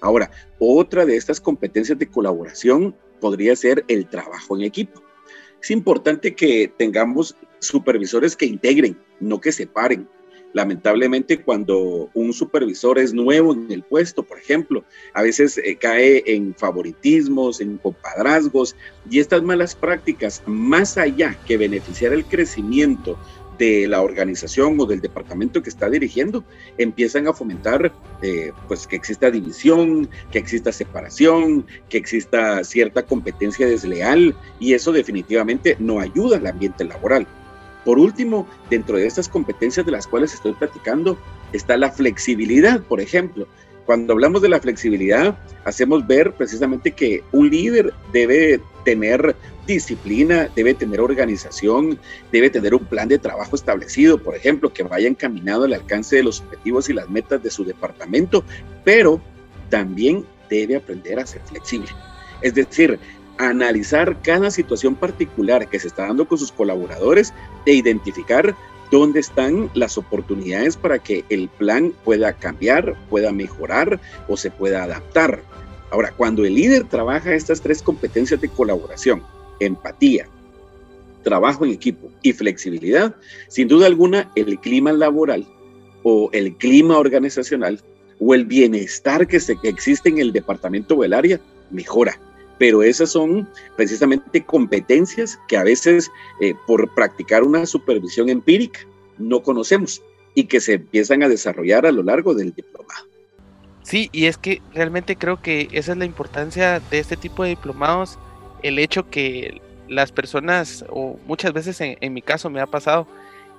Ahora, 0.00 0.30
otra 0.58 1.06
de 1.06 1.16
estas 1.16 1.40
competencias 1.40 1.98
de 1.98 2.08
colaboración 2.08 2.94
podría 3.20 3.56
ser 3.56 3.84
el 3.88 4.06
trabajo 4.06 4.56
en 4.56 4.62
equipo. 4.62 5.02
Es 5.62 5.70
importante 5.70 6.34
que 6.34 6.72
tengamos 6.76 7.34
supervisores 7.58 8.36
que 8.36 8.46
integren, 8.46 8.98
no 9.20 9.40
que 9.40 9.52
separen. 9.52 10.08
Lamentablemente, 10.56 11.42
cuando 11.42 12.08
un 12.14 12.32
supervisor 12.32 12.98
es 12.98 13.12
nuevo 13.12 13.52
en 13.52 13.70
el 13.70 13.82
puesto, 13.82 14.22
por 14.22 14.38
ejemplo, 14.38 14.84
a 15.12 15.20
veces 15.20 15.58
eh, 15.58 15.76
cae 15.76 16.22
en 16.24 16.54
favoritismos, 16.54 17.60
en 17.60 17.76
compadrazgos 17.76 18.74
y 19.10 19.18
estas 19.18 19.42
malas 19.42 19.74
prácticas, 19.74 20.42
más 20.46 20.96
allá 20.96 21.38
que 21.46 21.58
beneficiar 21.58 22.14
el 22.14 22.24
crecimiento 22.24 23.18
de 23.58 23.86
la 23.86 24.00
organización 24.00 24.80
o 24.80 24.86
del 24.86 25.02
departamento 25.02 25.62
que 25.62 25.68
está 25.68 25.90
dirigiendo 25.90 26.42
empiezan 26.78 27.28
a 27.28 27.34
fomentar 27.34 27.92
eh, 28.22 28.50
pues 28.66 28.86
que 28.86 28.96
exista 28.96 29.30
división, 29.30 30.08
que 30.32 30.38
exista 30.38 30.72
separación, 30.72 31.66
que 31.90 31.98
exista 31.98 32.64
cierta 32.64 33.04
competencia 33.04 33.66
desleal 33.66 34.34
y 34.58 34.72
eso 34.72 34.90
definitivamente 34.90 35.76
no 35.78 36.00
ayuda 36.00 36.38
al 36.38 36.46
ambiente 36.46 36.82
laboral. 36.84 37.26
Por 37.86 38.00
último, 38.00 38.48
dentro 38.68 38.98
de 38.98 39.06
estas 39.06 39.28
competencias 39.28 39.86
de 39.86 39.92
las 39.92 40.08
cuales 40.08 40.34
estoy 40.34 40.54
platicando 40.54 41.16
está 41.52 41.76
la 41.76 41.92
flexibilidad, 41.92 42.80
por 42.82 43.00
ejemplo. 43.00 43.46
Cuando 43.84 44.12
hablamos 44.12 44.42
de 44.42 44.48
la 44.48 44.58
flexibilidad, 44.58 45.38
hacemos 45.64 46.04
ver 46.04 46.32
precisamente 46.32 46.90
que 46.90 47.22
un 47.30 47.48
líder 47.48 47.94
debe 48.12 48.60
tener 48.84 49.36
disciplina, 49.68 50.48
debe 50.56 50.74
tener 50.74 51.00
organización, 51.00 51.96
debe 52.32 52.50
tener 52.50 52.74
un 52.74 52.84
plan 52.86 53.06
de 53.06 53.20
trabajo 53.20 53.54
establecido, 53.54 54.18
por 54.18 54.34
ejemplo, 54.34 54.72
que 54.72 54.82
vaya 54.82 55.06
encaminado 55.06 55.62
al 55.62 55.72
alcance 55.72 56.16
de 56.16 56.24
los 56.24 56.40
objetivos 56.40 56.88
y 56.88 56.92
las 56.92 57.08
metas 57.08 57.40
de 57.40 57.52
su 57.52 57.64
departamento, 57.64 58.42
pero 58.84 59.20
también 59.70 60.24
debe 60.50 60.74
aprender 60.74 61.20
a 61.20 61.26
ser 61.26 61.40
flexible. 61.42 61.90
Es 62.42 62.54
decir, 62.54 62.98
analizar 63.38 64.20
cada 64.22 64.50
situación 64.50 64.94
particular 64.94 65.68
que 65.68 65.78
se 65.78 65.88
está 65.88 66.06
dando 66.06 66.26
con 66.26 66.38
sus 66.38 66.52
colaboradores 66.52 67.32
e 67.66 67.74
identificar 67.74 68.54
dónde 68.90 69.20
están 69.20 69.70
las 69.74 69.98
oportunidades 69.98 70.76
para 70.76 70.98
que 70.98 71.24
el 71.28 71.48
plan 71.48 71.92
pueda 72.04 72.32
cambiar, 72.32 72.94
pueda 73.10 73.32
mejorar 73.32 74.00
o 74.28 74.36
se 74.36 74.50
pueda 74.50 74.84
adaptar. 74.84 75.42
Ahora, 75.90 76.12
cuando 76.16 76.44
el 76.44 76.54
líder 76.54 76.84
trabaja 76.84 77.34
estas 77.34 77.60
tres 77.60 77.82
competencias 77.82 78.40
de 78.40 78.48
colaboración, 78.48 79.22
empatía, 79.60 80.28
trabajo 81.22 81.64
en 81.64 81.72
equipo 81.72 82.08
y 82.22 82.32
flexibilidad, 82.32 83.14
sin 83.48 83.68
duda 83.68 83.86
alguna 83.86 84.30
el 84.36 84.58
clima 84.60 84.92
laboral 84.92 85.46
o 86.02 86.30
el 86.32 86.56
clima 86.56 86.98
organizacional 86.98 87.80
o 88.20 88.34
el 88.34 88.44
bienestar 88.44 89.26
que, 89.26 89.40
se, 89.40 89.56
existe 89.64 90.08
en 90.08 90.18
el 90.18 90.32
departamento 90.32 90.94
o 90.94 91.04
el 91.04 91.12
área 91.12 91.40
mejora 91.70 92.18
pero 92.58 92.82
esas 92.82 93.10
son 93.10 93.48
precisamente 93.76 94.44
competencias 94.44 95.38
que 95.48 95.56
a 95.56 95.64
veces 95.64 96.10
eh, 96.40 96.54
por 96.66 96.92
practicar 96.94 97.42
una 97.42 97.66
supervisión 97.66 98.28
empírica 98.28 98.80
no 99.18 99.42
conocemos 99.42 100.02
y 100.34 100.44
que 100.44 100.60
se 100.60 100.74
empiezan 100.74 101.22
a 101.22 101.28
desarrollar 101.28 101.86
a 101.86 101.92
lo 101.92 102.02
largo 102.02 102.34
del 102.34 102.52
diplomado. 102.52 103.06
Sí, 103.82 104.10
y 104.12 104.26
es 104.26 104.36
que 104.36 104.60
realmente 104.74 105.16
creo 105.16 105.40
que 105.40 105.68
esa 105.72 105.92
es 105.92 105.98
la 105.98 106.04
importancia 106.04 106.80
de 106.90 106.98
este 106.98 107.16
tipo 107.16 107.44
de 107.44 107.50
diplomados, 107.50 108.18
el 108.62 108.78
hecho 108.78 109.08
que 109.08 109.62
las 109.88 110.12
personas, 110.12 110.84
o 110.88 111.18
muchas 111.26 111.52
veces 111.52 111.78
en 111.80 112.12
mi 112.12 112.20
caso 112.20 112.50
me 112.50 112.60
ha 112.60 112.66
pasado, 112.66 113.06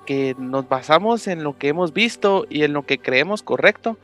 que 0.06 0.34
nos 0.38 0.68
basamos 0.68 1.26
en 1.28 1.42
lo 1.42 1.58
que 1.58 1.68
hemos 1.68 1.92
visto 1.92 2.46
y 2.48 2.62
en 2.62 2.72
lo 2.72 2.86
que 2.86 2.98
creemos 2.98 3.42
correcto, 3.42 3.98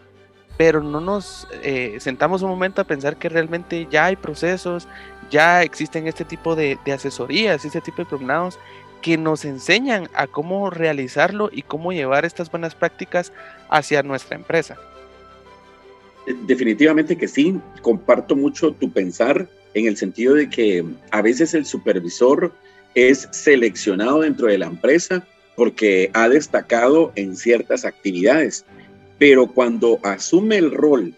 pero 0.57 0.83
no 0.83 1.01
nos 1.01 1.47
eh, 1.63 1.97
sentamos 1.99 2.43
un 2.43 2.51
momento 2.51 2.81
a 2.81 2.85
pensar 2.85 3.17
que 3.17 3.29
realmente 3.29 3.89
ya 3.91 4.07
hay 4.07 4.17
procesos, 4.17 4.87
ya 5.31 5.63
existen 5.63 6.07
este 6.07 6.25
tipo 6.25 6.55
de, 6.55 6.79
asesorías, 6.93 7.65
este 7.65 7.81
tipo 7.81 7.99
de 7.99 8.07
programas 8.07 8.59
que 9.03 9.19
nos 9.19 9.45
enseñan 9.45 10.09
a 10.15 10.27
cómo 10.27 10.71
realizarlo 10.71 11.51
y 11.53 11.63
cómo 11.63 11.93
llevar 11.93 12.25
estas 12.25 12.51
buenas 12.51 12.75
prácticas 12.75 13.33
hacia 13.69 14.03
nuestra 14.03 14.37
empresa. 14.37 14.79
Definitivamente 16.47 17.17
que 17.17 17.29
sí, 17.29 17.61
comparto 17.83 18.35
mucho 18.35 18.73
tu 18.73 18.91
pensar 18.91 19.47
en 19.75 19.87
el 19.87 19.97
sentido 19.97 20.35
de 20.35 20.49
que 20.49 20.85
a 21.11 21.21
veces 21.21 21.53
el 21.53 21.67
supervisor 21.67 22.55
es 22.95 23.29
seleccionado 23.33 24.21
dentro 24.21 24.47
de 24.47 24.57
la 24.57 24.67
empresa 24.67 25.27
porque 25.57 26.11
ha 26.15 26.29
destacado 26.29 27.13
en 27.17 27.37
ciertas 27.37 27.85
actividades 27.85 28.65
pero 29.27 29.47
cuando 29.47 30.01
asume 30.03 30.59
el 30.59 30.71
rol 30.71 31.15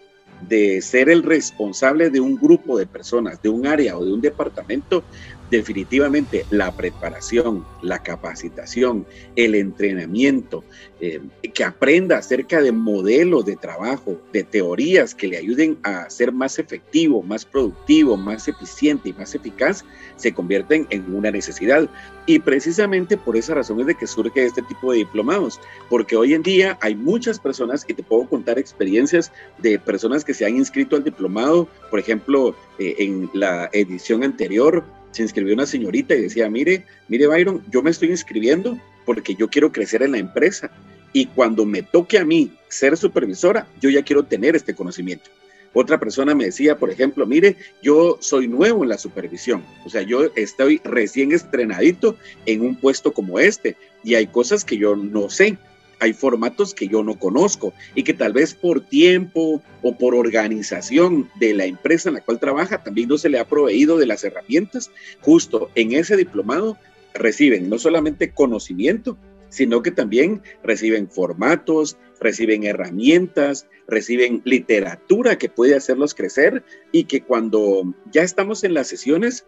de 0.48 0.80
ser 0.80 1.08
el 1.08 1.25
responsable 1.25 2.08
de 2.08 2.20
un 2.20 2.36
grupo 2.36 2.78
de 2.78 2.86
personas, 2.86 3.42
de 3.42 3.48
un 3.48 3.66
área 3.66 3.98
o 3.98 4.04
de 4.04 4.12
un 4.12 4.20
departamento, 4.20 5.02
definitivamente 5.50 6.44
la 6.50 6.72
preparación, 6.72 7.64
la 7.82 8.02
capacitación, 8.02 9.06
el 9.36 9.54
entrenamiento, 9.54 10.64
eh, 11.00 11.20
que 11.54 11.64
aprenda 11.64 12.18
acerca 12.18 12.60
de 12.60 12.72
modelos 12.72 13.44
de 13.44 13.56
trabajo, 13.56 14.20
de 14.32 14.44
teorías 14.44 15.14
que 15.14 15.28
le 15.28 15.36
ayuden 15.36 15.78
a 15.82 16.08
ser 16.10 16.32
más 16.32 16.58
efectivo, 16.58 17.22
más 17.22 17.44
productivo, 17.44 18.16
más 18.16 18.48
eficiente 18.48 19.10
y 19.10 19.12
más 19.12 19.34
eficaz, 19.34 19.84
se 20.16 20.32
convierten 20.32 20.86
en 20.90 21.14
una 21.14 21.30
necesidad. 21.30 21.88
Y 22.26 22.38
precisamente 22.40 23.16
por 23.16 23.36
esa 23.36 23.54
razón 23.54 23.80
es 23.80 23.86
de 23.86 23.94
que 23.94 24.06
surge 24.06 24.44
este 24.44 24.62
tipo 24.62 24.90
de 24.90 24.98
diplomados, 24.98 25.60
porque 25.88 26.16
hoy 26.16 26.34
en 26.34 26.42
día 26.42 26.78
hay 26.80 26.94
muchas 26.94 27.38
personas, 27.38 27.84
y 27.88 27.94
te 27.94 28.02
puedo 28.02 28.28
contar 28.28 28.58
experiencias 28.58 29.30
de 29.58 29.78
personas 29.78 30.24
que 30.24 30.34
se 30.34 30.44
han 30.44 30.56
inscrito 30.56 30.96
al 30.96 31.04
diplomado, 31.04 31.68
por 31.90 32.00
ejemplo, 32.00 32.56
eh, 32.78 32.96
en 32.98 33.30
la 33.32 33.70
edición 33.72 34.24
anterior 34.24 34.84
se 35.16 35.23
inscribió 35.23 35.54
una 35.54 35.66
señorita 35.66 36.14
y 36.14 36.23
decía, 36.23 36.49
mire, 36.50 36.85
mire 37.08 37.26
Byron, 37.26 37.64
yo 37.70 37.82
me 37.82 37.90
estoy 37.90 38.11
inscribiendo 38.11 38.78
porque 39.06 39.35
yo 39.35 39.49
quiero 39.49 39.73
crecer 39.73 40.02
en 40.02 40.12
la 40.12 40.18
empresa. 40.18 40.70
Y 41.12 41.26
cuando 41.26 41.64
me 41.64 41.82
toque 41.82 42.18
a 42.18 42.25
mí 42.25 42.52
ser 42.68 42.96
supervisora, 42.99 43.66
yo 43.80 43.88
ya 43.88 44.02
quiero 44.02 44.25
tener 44.25 44.54
este 44.54 44.75
conocimiento. 44.75 45.30
Otra 45.73 45.99
persona 45.99 46.35
me 46.35 46.46
decía, 46.46 46.78
por 46.78 46.90
ejemplo, 46.90 47.26
mire, 47.26 47.56
yo 47.82 48.18
soy 48.20 48.49
nuevo 48.49 48.82
en 48.82 48.90
la 48.90 48.99
supervisión, 48.99 49.62
o 49.85 49.90
sea, 49.90 50.02
yo 50.02 50.30
estoy 50.35 50.80
recién 50.85 51.32
estrenadito 51.32 52.16
en 52.46 52.62
un 52.62 52.76
puesto 52.76 53.12
como 53.12 53.38
este. 53.38 53.76
Y 54.02 54.14
hay 54.14 54.26
cosas 54.26 54.64
que 54.64 54.76
yo 54.76 54.96
no 54.96 55.28
sé, 55.30 55.58
hay 55.98 56.12
formatos 56.12 56.74
que 56.74 56.88
yo 56.88 57.02
no 57.02 57.18
conozco 57.18 57.72
y 57.94 58.02
que 58.02 58.14
tal 58.14 58.32
vez 58.32 58.54
por 58.54 58.80
tiempo 58.80 59.62
o 59.82 59.96
por 59.96 60.14
organización 60.14 61.30
de 61.40 61.54
la 61.54 61.64
empresa 61.64 62.08
en 62.08 62.16
la 62.16 62.20
cual 62.20 62.38
trabaja 62.38 62.82
también 62.82 63.08
no 63.08 63.18
se 63.18 63.28
le 63.28 63.38
ha 63.38 63.48
proveído 63.48 63.96
de 63.98 64.06
las 64.06 64.24
herramientas. 64.24 64.90
Justo 65.20 65.70
en 65.74 65.92
ese 65.92 66.16
diplomado 66.16 66.76
reciben 67.14 67.68
no 67.68 67.78
solamente 67.78 68.30
conocimiento, 68.30 69.16
sino 69.48 69.82
que 69.82 69.90
también 69.90 70.42
reciben 70.62 71.08
formatos, 71.08 71.96
reciben 72.20 72.64
herramientas, 72.64 73.66
reciben 73.86 74.42
literatura 74.44 75.38
que 75.38 75.48
puede 75.48 75.74
hacerlos 75.74 76.14
crecer 76.14 76.62
y 76.92 77.04
que 77.04 77.22
cuando 77.22 77.94
ya 78.12 78.22
estamos 78.22 78.64
en 78.64 78.74
las 78.74 78.88
sesiones 78.88 79.46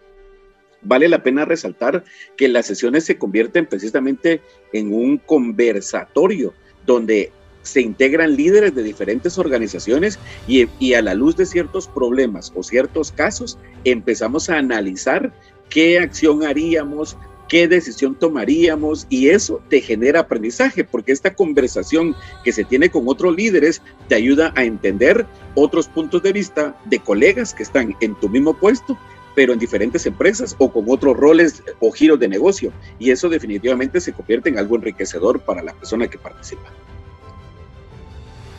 Vale 0.83 1.09
la 1.09 1.23
pena 1.23 1.45
resaltar 1.45 2.05
que 2.37 2.49
las 2.49 2.67
sesiones 2.67 3.05
se 3.05 3.19
convierten 3.19 3.67
precisamente 3.67 4.41
en 4.73 4.93
un 4.93 5.19
conversatorio 5.19 6.55
donde 6.87 7.33
se 7.63 7.81
integran 7.83 8.37
líderes 8.37 8.75
de 8.75 8.83
diferentes 8.83 9.37
organizaciones 9.39 10.19
y, 10.47 10.95
a 10.95 11.03
la 11.03 11.15
luz 11.15 11.37
de 11.37 11.47
ciertos 11.47 11.87
problemas 11.87 12.53
o 12.55 12.63
ciertos 12.63 13.13
casos 13.13 13.59
empezamos 13.85 14.49
a 14.49 14.57
analizar 14.57 15.33
qué 15.69 15.99
acción 15.99 16.45
haríamos, 16.45 17.19
qué 17.49 17.69
decisión 17.69 18.15
tomaríamos 18.15 19.07
y 19.11 19.29
eso 19.29 19.61
te 19.69 19.81
genera 19.81 20.21
aprendizaje 20.21 20.83
porque 20.85 21.13
esta 21.13 21.35
conversación 21.35 22.15
que 22.43 22.53
se 22.53 22.65
tiene 22.65 22.89
con 22.89 23.07
otros 23.07 23.37
líderes 23.37 23.83
te 24.09 24.15
ayuda 24.15 24.53
a 24.57 24.65
entender 24.65 25.27
otros 25.55 25.89
puntos 25.89 26.23
de 26.23 26.33
vista 26.33 26.75
de 26.87 27.01
colegas 27.01 27.53
que 27.53 27.65
están 27.65 27.97
en 28.01 28.15
tu 28.15 28.29
mismo 28.29 28.55
puesto 28.55 28.97
pero 29.39 29.53
en 29.53 29.61
diferentes 29.61 30.05
empresas 30.05 30.57
o 30.59 30.69
con 30.69 30.87
otros 30.89 31.17
roles 31.17 31.63
o 31.79 31.93
giros 31.93 32.19
de 32.19 32.27
negocio. 32.27 32.73
Y 32.99 33.13
eso 33.13 33.29
definitivamente 33.29 34.01
se 34.01 34.13
convierte 34.13 34.49
en 34.49 34.59
algo 34.59 34.75
enriquecedor 34.75 35.39
para 35.39 35.63
la 35.63 35.73
persona 35.75 36.09
que 36.09 36.19
participa. 36.19 36.69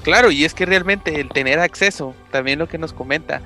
Claro, 0.03 0.31
y 0.31 0.45
es 0.45 0.53
que 0.53 0.65
realmente 0.65 1.19
el 1.19 1.27
tener 1.27 1.59
acceso, 1.59 2.15
también 2.31 2.59
lo 2.59 2.69
que 2.69 2.77
nos 2.77 2.93
comenta, 2.93 3.41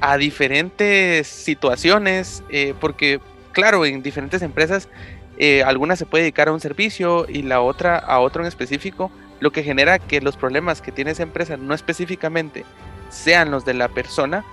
a 0.00 0.16
diferentes 0.16 1.26
situaciones, 1.26 2.44
eh, 2.50 2.72
porque 2.80 3.18
claro, 3.50 3.84
en 3.84 4.00
diferentes 4.00 4.40
empresas, 4.42 4.88
eh, 5.38 5.64
algunas 5.64 5.98
se 5.98 6.06
puede 6.06 6.22
dedicar 6.22 6.46
a 6.46 6.52
un 6.52 6.60
servicio 6.60 7.26
y 7.28 7.42
la 7.42 7.62
otra 7.62 7.98
a 7.98 8.20
otro 8.20 8.42
en 8.42 8.46
específico, 8.46 9.10
lo 9.40 9.50
que 9.50 9.64
genera 9.64 9.98
que 9.98 10.20
los 10.20 10.36
problemas 10.36 10.80
que 10.80 10.92
tiene 10.92 11.10
esa 11.10 11.24
empresa 11.24 11.56
no 11.56 11.74
específicamente 11.74 12.64
sean 13.10 13.50
los 13.50 13.64
de 13.64 13.74
la 13.74 13.88
persona, 13.88 14.44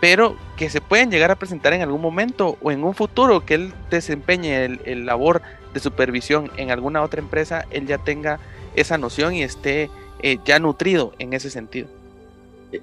pero 0.00 0.36
que 0.56 0.70
se 0.70 0.80
pueden 0.80 1.10
llegar 1.10 1.30
a 1.30 1.36
presentar 1.36 1.72
en 1.72 1.82
algún 1.82 2.00
momento 2.00 2.58
o 2.60 2.70
en 2.70 2.84
un 2.84 2.94
futuro 2.94 3.44
que 3.44 3.54
él 3.54 3.74
desempeñe 3.90 4.64
el, 4.84 5.06
labor 5.06 5.42
de 5.72 5.80
supervisión 5.80 6.50
en 6.56 6.70
alguna 6.70 7.02
otra 7.02 7.20
empresa, 7.20 7.64
él 7.70 7.86
ya 7.86 7.98
tenga 7.98 8.38
esa 8.74 8.98
noción 8.98 9.34
y 9.34 9.42
esté 9.42 9.90
eh, 10.20 10.38
ya 10.44 10.58
nutrido 10.58 11.12
en 11.18 11.32
ese 11.32 11.50
sentido. 11.50 11.88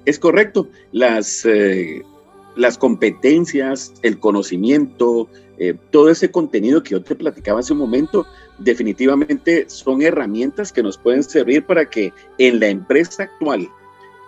Es 0.04 0.18
correcto. 0.18 0.68
Las, 0.92 1.44
eh, 1.44 2.02
las 2.56 2.78
competencias, 2.78 3.92
el 4.02 4.18
conocimiento, 4.18 5.28
eh, 5.58 5.74
todo 5.90 6.10
ese 6.10 6.30
contenido 6.30 6.82
que 6.82 6.90
yo 6.90 7.02
te 7.02 7.14
platicaba 7.14 7.60
hace 7.60 7.72
un 7.72 7.78
momento, 7.78 8.26
definitivamente 8.58 9.68
son 9.68 10.02
herramientas 10.02 10.72
que 10.72 10.82
nos 10.82 10.98
pueden 10.98 11.22
servir 11.22 11.64
para 11.64 11.88
que 11.88 12.12
en 12.38 12.60
la 12.60 12.68
empresa 12.68 13.24
actual 13.24 13.68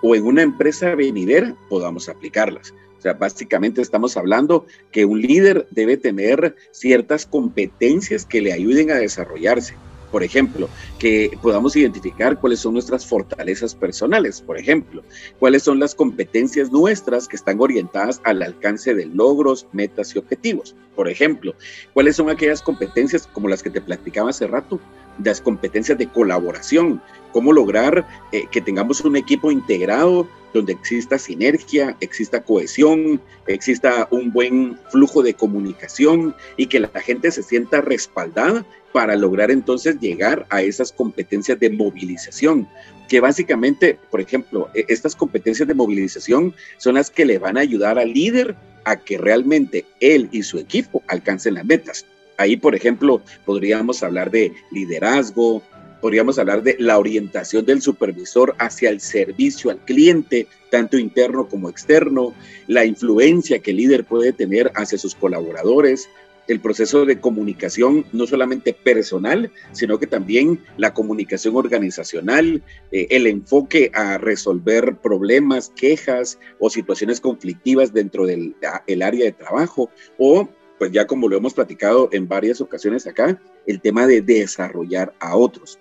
o 0.06 0.14
en 0.14 0.24
una 0.24 0.42
empresa 0.42 0.94
venidera 0.94 1.56
podamos 1.68 2.08
aplicarlas. 2.08 2.72
O 2.96 3.00
sea, 3.00 3.14
básicamente 3.14 3.82
estamos 3.82 4.16
hablando 4.16 4.64
que 4.92 5.04
un 5.04 5.20
líder 5.20 5.66
debe 5.72 5.96
tener 5.96 6.54
ciertas 6.70 7.26
competencias 7.26 8.24
que 8.24 8.40
le 8.40 8.52
ayuden 8.52 8.92
a 8.92 8.96
desarrollarse. 8.96 9.74
Por 10.12 10.22
ejemplo, 10.22 10.68
que 11.00 11.36
podamos 11.42 11.74
identificar 11.74 12.38
cuáles 12.40 12.60
son 12.60 12.74
nuestras 12.74 13.04
fortalezas 13.04 13.74
personales, 13.74 14.40
por 14.40 14.56
ejemplo, 14.56 15.02
cuáles 15.40 15.64
son 15.64 15.80
las 15.80 15.96
competencias 15.96 16.70
nuestras 16.70 17.26
que 17.26 17.34
están 17.34 17.60
orientadas 17.60 18.20
al 18.22 18.40
alcance 18.42 18.94
de 18.94 19.06
logros, 19.06 19.66
metas 19.72 20.14
y 20.14 20.20
objetivos. 20.20 20.76
Por 20.94 21.08
ejemplo, 21.08 21.54
cuáles 21.92 22.14
son 22.14 22.30
aquellas 22.30 22.62
competencias 22.62 23.26
como 23.26 23.48
las 23.48 23.64
que 23.64 23.70
te 23.70 23.80
platicaba 23.80 24.30
hace 24.30 24.46
rato, 24.46 24.80
las 25.22 25.40
competencias 25.40 25.98
de 25.98 26.08
colaboración, 26.08 27.00
cómo 27.32 27.52
lograr 27.52 28.06
eh, 28.32 28.44
que 28.50 28.60
tengamos 28.60 29.00
un 29.02 29.16
equipo 29.16 29.50
integrado 29.50 30.26
donde 30.52 30.72
exista 30.72 31.18
sinergia, 31.18 31.96
exista 32.00 32.42
cohesión, 32.42 33.20
exista 33.46 34.08
un 34.10 34.32
buen 34.32 34.78
flujo 34.90 35.22
de 35.22 35.34
comunicación 35.34 36.34
y 36.56 36.66
que 36.66 36.80
la 36.80 36.88
gente 36.88 37.30
se 37.30 37.42
sienta 37.42 37.82
respaldada 37.82 38.64
para 38.92 39.16
lograr 39.16 39.50
entonces 39.50 40.00
llegar 40.00 40.46
a 40.48 40.62
esas 40.62 40.92
competencias 40.92 41.60
de 41.60 41.68
movilización, 41.68 42.66
que 43.08 43.20
básicamente, 43.20 43.98
por 44.10 44.22
ejemplo, 44.22 44.70
e, 44.74 44.86
estas 44.88 45.14
competencias 45.14 45.68
de 45.68 45.74
movilización 45.74 46.54
son 46.78 46.94
las 46.94 47.10
que 47.10 47.26
le 47.26 47.38
van 47.38 47.58
a 47.58 47.60
ayudar 47.60 47.98
al 47.98 48.14
líder 48.14 48.56
a 48.86 48.96
que 48.96 49.18
realmente 49.18 49.84
él 50.00 50.30
y 50.32 50.42
su 50.42 50.58
equipo 50.58 51.02
alcancen 51.08 51.54
las 51.54 51.66
metas. 51.66 52.06
Ahí, 52.38 52.56
por 52.56 52.74
ejemplo, 52.74 53.22
podríamos 53.44 54.02
hablar 54.02 54.30
de 54.30 54.52
liderazgo, 54.70 55.62
podríamos 56.00 56.38
hablar 56.38 56.62
de 56.62 56.76
la 56.78 56.98
orientación 56.98 57.64
del 57.64 57.82
supervisor 57.82 58.54
hacia 58.58 58.90
el 58.90 59.00
servicio 59.00 59.70
al 59.70 59.84
cliente, 59.84 60.46
tanto 60.70 60.98
interno 60.98 61.48
como 61.48 61.68
externo, 61.68 62.34
la 62.66 62.84
influencia 62.84 63.60
que 63.60 63.70
el 63.70 63.78
líder 63.78 64.04
puede 64.04 64.32
tener 64.32 64.70
hacia 64.74 64.98
sus 64.98 65.14
colaboradores, 65.14 66.08
el 66.48 66.60
proceso 66.60 67.04
de 67.04 67.18
comunicación, 67.18 68.06
no 68.12 68.26
solamente 68.26 68.72
personal, 68.72 69.50
sino 69.72 69.98
que 69.98 70.06
también 70.06 70.60
la 70.76 70.94
comunicación 70.94 71.56
organizacional, 71.56 72.62
eh, 72.92 73.08
el 73.10 73.26
enfoque 73.26 73.90
a 73.94 74.18
resolver 74.18 74.96
problemas, 74.96 75.72
quejas 75.74 76.38
o 76.60 76.70
situaciones 76.70 77.20
conflictivas 77.20 77.92
dentro 77.92 78.26
del 78.26 78.54
el 78.86 79.02
área 79.02 79.24
de 79.24 79.32
trabajo, 79.32 79.90
o 80.18 80.48
pues 80.78 80.92
ya 80.92 81.06
como 81.06 81.28
lo 81.28 81.36
hemos 81.36 81.54
platicado 81.54 82.08
en 82.12 82.28
varias 82.28 82.60
ocasiones 82.60 83.06
acá, 83.06 83.40
el 83.66 83.80
tema 83.80 84.06
de 84.06 84.20
desarrollar 84.20 85.14
a 85.20 85.36
otros. 85.36 85.78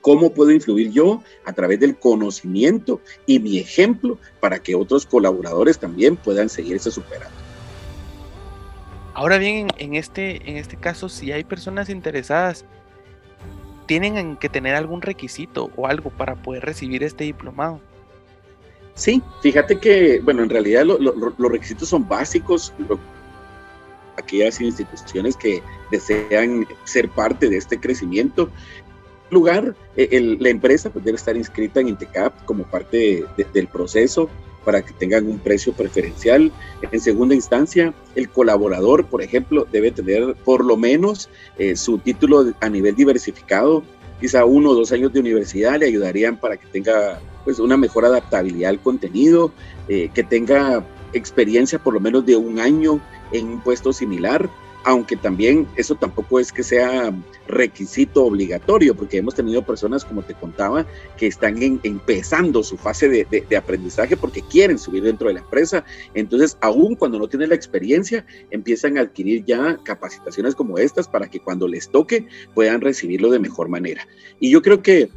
¿Cómo 0.00 0.32
puedo 0.32 0.52
influir 0.52 0.92
yo 0.92 1.22
a 1.44 1.52
través 1.52 1.80
del 1.80 1.96
conocimiento 1.96 3.00
y 3.26 3.40
mi 3.40 3.58
ejemplo 3.58 4.18
para 4.40 4.60
que 4.60 4.74
otros 4.74 5.04
colaboradores 5.04 5.78
también 5.78 6.16
puedan 6.16 6.48
seguirse 6.48 6.90
superando? 6.90 7.34
Ahora 9.14 9.38
bien, 9.38 9.68
en 9.78 9.94
este, 9.94 10.48
en 10.48 10.58
este 10.58 10.76
caso, 10.76 11.08
si 11.08 11.32
hay 11.32 11.42
personas 11.42 11.88
interesadas, 11.88 12.64
¿tienen 13.86 14.36
que 14.36 14.48
tener 14.48 14.74
algún 14.74 15.02
requisito 15.02 15.70
o 15.74 15.86
algo 15.86 16.10
para 16.10 16.36
poder 16.36 16.64
recibir 16.64 17.02
este 17.02 17.24
diplomado? 17.24 17.80
Sí, 18.94 19.22
fíjate 19.42 19.78
que, 19.78 20.20
bueno, 20.20 20.42
en 20.42 20.50
realidad 20.50 20.84
los 20.84 21.50
requisitos 21.50 21.88
son 21.88 22.06
básicos. 22.06 22.72
Aquellas 24.18 24.60
instituciones 24.60 25.36
que 25.36 25.62
desean 25.90 26.66
ser 26.84 27.08
parte 27.08 27.48
de 27.48 27.56
este 27.56 27.78
crecimiento. 27.78 28.50
En 29.30 29.34
lugar, 29.34 29.74
e, 29.96 30.36
la 30.38 30.48
empresa 30.48 30.90
pues, 30.90 31.04
debe 31.04 31.16
estar 31.16 31.36
inscrita 31.36 31.80
en 31.80 31.88
Intecap 31.88 32.44
como 32.44 32.64
parte 32.64 33.24
del 33.52 33.66
proceso 33.68 34.30
para 34.66 34.82
que 34.82 34.92
tengan 34.92 35.26
un 35.28 35.38
precio 35.38 35.72
preferencial. 35.72 36.50
En 36.90 37.00
segunda 37.00 37.36
instancia, 37.36 37.94
el 38.16 38.28
colaborador, 38.28 39.06
por 39.06 39.22
ejemplo, 39.22 39.66
debe 39.70 39.92
tener 39.92 40.34
por 40.44 40.64
lo 40.64 40.76
menos 40.76 41.30
eh, 41.56 41.76
su 41.76 41.98
título 41.98 42.52
a 42.60 42.68
nivel 42.68 42.96
diversificado. 42.96 43.84
Quizá 44.20 44.44
uno 44.44 44.70
o 44.70 44.74
dos 44.74 44.90
años 44.90 45.12
de 45.12 45.20
universidad 45.20 45.78
le 45.78 45.86
ayudarían 45.86 46.36
para 46.36 46.56
que 46.56 46.66
tenga 46.66 47.20
pues, 47.44 47.60
una 47.60 47.76
mejor 47.76 48.04
adaptabilidad 48.06 48.70
al 48.70 48.80
contenido, 48.80 49.52
eh, 49.88 50.10
que 50.12 50.24
tenga 50.24 50.84
experiencia 51.12 51.78
por 51.78 51.94
lo 51.94 52.00
menos 52.00 52.26
de 52.26 52.34
un 52.34 52.58
año 52.58 53.00
en 53.32 53.48
un 53.48 53.60
puesto 53.60 53.92
similar 53.92 54.48
aunque 54.86 55.16
también 55.16 55.66
eso 55.74 55.96
tampoco 55.96 56.38
es 56.38 56.52
que 56.52 56.62
sea 56.62 57.12
requisito 57.48 58.24
obligatorio, 58.24 58.94
porque 58.94 59.16
hemos 59.18 59.34
tenido 59.34 59.66
personas, 59.66 60.04
como 60.04 60.22
te 60.22 60.34
contaba, 60.34 60.86
que 61.16 61.26
están 61.26 61.60
empezando 61.82 62.62
su 62.62 62.76
fase 62.76 63.08
de, 63.08 63.56
aprendizaje 63.56 64.16
porque 64.16 64.42
quieren 64.42 64.78
subir 64.78 65.02
dentro 65.02 65.26
de 65.26 65.34
la 65.34 65.40
empresa. 65.40 65.84
Entonces, 66.14 66.56
aún 66.60 66.94
cuando 66.94 67.18
no 67.18 67.26
tienen 67.26 67.48
la 67.48 67.56
experiencia, 67.56 68.24
empiezan 68.52 68.96
a 68.96 69.00
adquirir 69.00 69.44
ya 69.44 69.76
capacitaciones 69.82 70.54
como 70.54 70.78
estas 70.78 71.08
para 71.08 71.28
que 71.28 71.40
cuando 71.40 71.66
les 71.66 71.88
toque 71.88 72.28
puedan 72.54 72.80
recibirlo 72.80 73.30
de 73.30 73.40
mejor 73.40 73.68
manera. 73.68 74.06
Y 74.38 74.50
yo 74.50 74.62
creo 74.62 74.82
que 74.82 75.10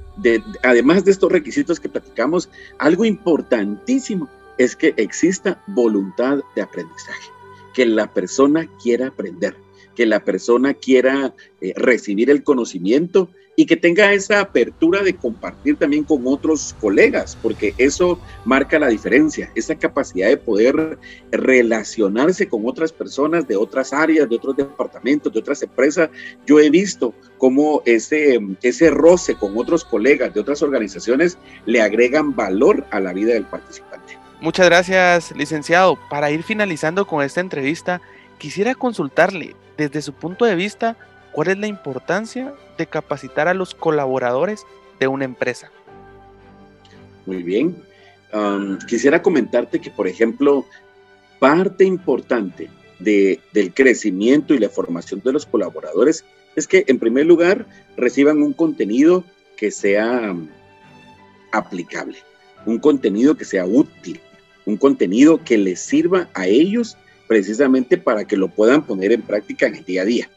además 0.63 1.05
de 1.05 1.11
estos 1.11 1.31
requisitos 1.31 1.79
que 1.79 1.89
platicamos, 1.89 2.49
algo 2.79 3.05
importantísimo 3.05 4.27
es 4.57 4.75
que 4.75 4.95
exista 4.97 5.61
voluntad 5.67 6.39
de 6.55 6.63
aprendizaje 6.63 7.38
que 7.73 7.85
la 7.85 8.13
persona 8.13 8.69
quiera 8.81 9.07
aprender, 9.07 9.55
que 9.95 10.05
la 10.05 10.23
persona 10.23 10.73
quiera 10.73 11.33
eh, 11.61 11.73
recibir 11.75 12.29
el 12.29 12.43
conocimiento 12.43 13.29
y 13.59 13.65
que 13.65 13.75
tenga 13.75 14.13
esa 14.13 14.39
apertura 14.39 15.03
de 15.03 15.17
compartir 15.17 15.75
también 15.75 16.05
con 16.05 16.21
otros 16.25 16.73
colegas, 16.79 17.37
porque 17.41 17.73
eso 17.77 18.17
marca 18.45 18.79
la 18.79 18.87
diferencia, 18.87 19.51
esa 19.53 19.75
capacidad 19.75 20.29
de 20.29 20.37
poder 20.37 20.97
relacionarse 21.29 22.47
con 22.47 22.65
otras 22.65 22.93
personas 22.93 23.49
de 23.49 23.57
otras 23.57 23.91
áreas, 23.91 24.29
de 24.29 24.37
otros 24.37 24.55
departamentos, 24.55 25.33
de 25.33 25.39
otras 25.39 25.61
empresas. 25.61 26.09
Yo 26.47 26.61
he 26.61 26.69
visto 26.69 27.13
cómo 27.37 27.81
ese, 27.85 28.39
ese 28.61 28.91
roce 28.91 29.35
con 29.35 29.57
otros 29.57 29.83
colegas 29.83 30.33
de 30.33 30.39
otras 30.39 30.61
organizaciones 30.61 31.37
le 31.65 31.81
agregan 31.81 32.33
valor 32.33 32.85
a 32.91 33.01
la 33.01 33.11
vida 33.11 33.33
del 33.33 33.43
participante. 33.43 34.18
Muchas 34.41 34.67
gracias, 34.67 35.35
licenciado. 35.35 35.97
Para 36.09 36.31
ir 36.31 36.43
finalizando 36.43 37.05
con 37.05 37.23
esta 37.23 37.41
entrevista, 37.41 38.01
quisiera 38.37 38.73
consultarle 38.73 39.55
desde 39.77 40.01
su 40.01 40.13
punto 40.13 40.45
de 40.45 40.55
vista 40.55 40.95
cuál 41.31 41.49
es 41.49 41.57
la 41.57 41.67
importancia 41.67 42.53
de 42.77 42.87
capacitar 42.87 43.49
a 43.49 43.53
los 43.53 43.75
colaboradores 43.75 44.65
de 44.99 45.07
una 45.07 45.25
empresa. 45.25 45.71
Muy 47.25 47.43
bien. 47.43 47.83
quisiera 48.87 49.21
comentarte 49.21 49.81
que, 49.81 49.91
por 49.91 50.07
ejemplo, 50.07 50.65
parte 51.39 51.83
importante 51.83 52.69
del 52.99 53.73
crecimiento 53.73 54.53
y 54.53 54.59
la 54.59 54.69
formación 54.69 55.21
de 55.23 55.33
los 55.33 55.45
colaboradores 55.45 56.23
es 56.55 56.67
que, 56.67 56.85
en 56.87 56.97
primer 56.99 57.25
lugar, 57.25 57.65
reciban 57.97 58.41
un 58.41 58.53
contenido 58.53 59.23
que 59.57 59.71
sea 59.71 60.35
aplicable, 61.51 62.17
un 62.65 62.79
contenido 62.79 63.35
que 63.35 63.45
sea 63.45 63.65
útil, 63.65 64.21
un 64.69 64.77
contenido 64.77 65.43
que 65.43 65.57
les 65.57 65.79
sirva 65.79 66.29
a 66.33 66.47
ellos 66.47 66.97
precisamente 67.27 67.97
para 67.97 68.25
que 68.25 68.37
lo 68.37 68.47
puedan 68.47 68.85
poner 68.85 69.11
en 69.11 69.21
práctica 69.21 69.67
en 69.67 69.75
el 69.75 69.85
día 69.85 70.03
a 70.03 70.05
día. 70.05 70.29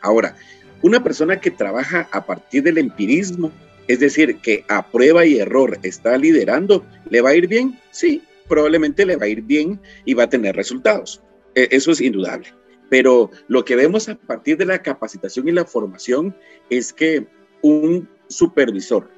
Ahora, 0.00 0.36
una 0.82 1.02
persona 1.02 1.40
que 1.40 1.50
trabaja 1.50 2.08
a 2.12 2.24
partir 2.24 2.62
del 2.62 2.78
empirismo, 2.78 3.50
es 3.88 4.00
decir, 4.00 4.38
que 4.38 4.64
a 4.68 4.90
prueba 4.90 5.26
y 5.26 5.38
error 5.38 5.78
está 5.82 6.16
liderando, 6.16 6.84
¿le 7.10 7.20
va 7.20 7.30
a 7.30 7.34
ir 7.34 7.48
bien? 7.48 7.78
Sí, 7.90 8.22
probablemente 8.46 9.04
le 9.04 9.16
va 9.16 9.24
a 9.24 9.28
ir 9.28 9.42
bien 9.42 9.80
y 10.04 10.14
va 10.14 10.24
a 10.24 10.30
tener 10.30 10.54
resultados. 10.54 11.22
E, 11.54 11.68
eso 11.70 11.90
es 11.90 12.00
indudable. 12.00 12.48
Pero 12.88 13.30
lo 13.48 13.64
que 13.64 13.76
vemos 13.76 14.08
a 14.08 14.14
partir 14.14 14.56
de 14.56 14.66
la 14.66 14.82
capacitación 14.82 15.48
y 15.48 15.52
la 15.52 15.64
formación 15.64 16.34
es 16.70 16.92
que 16.92 17.26
un 17.62 18.08
supervisor, 18.28 19.10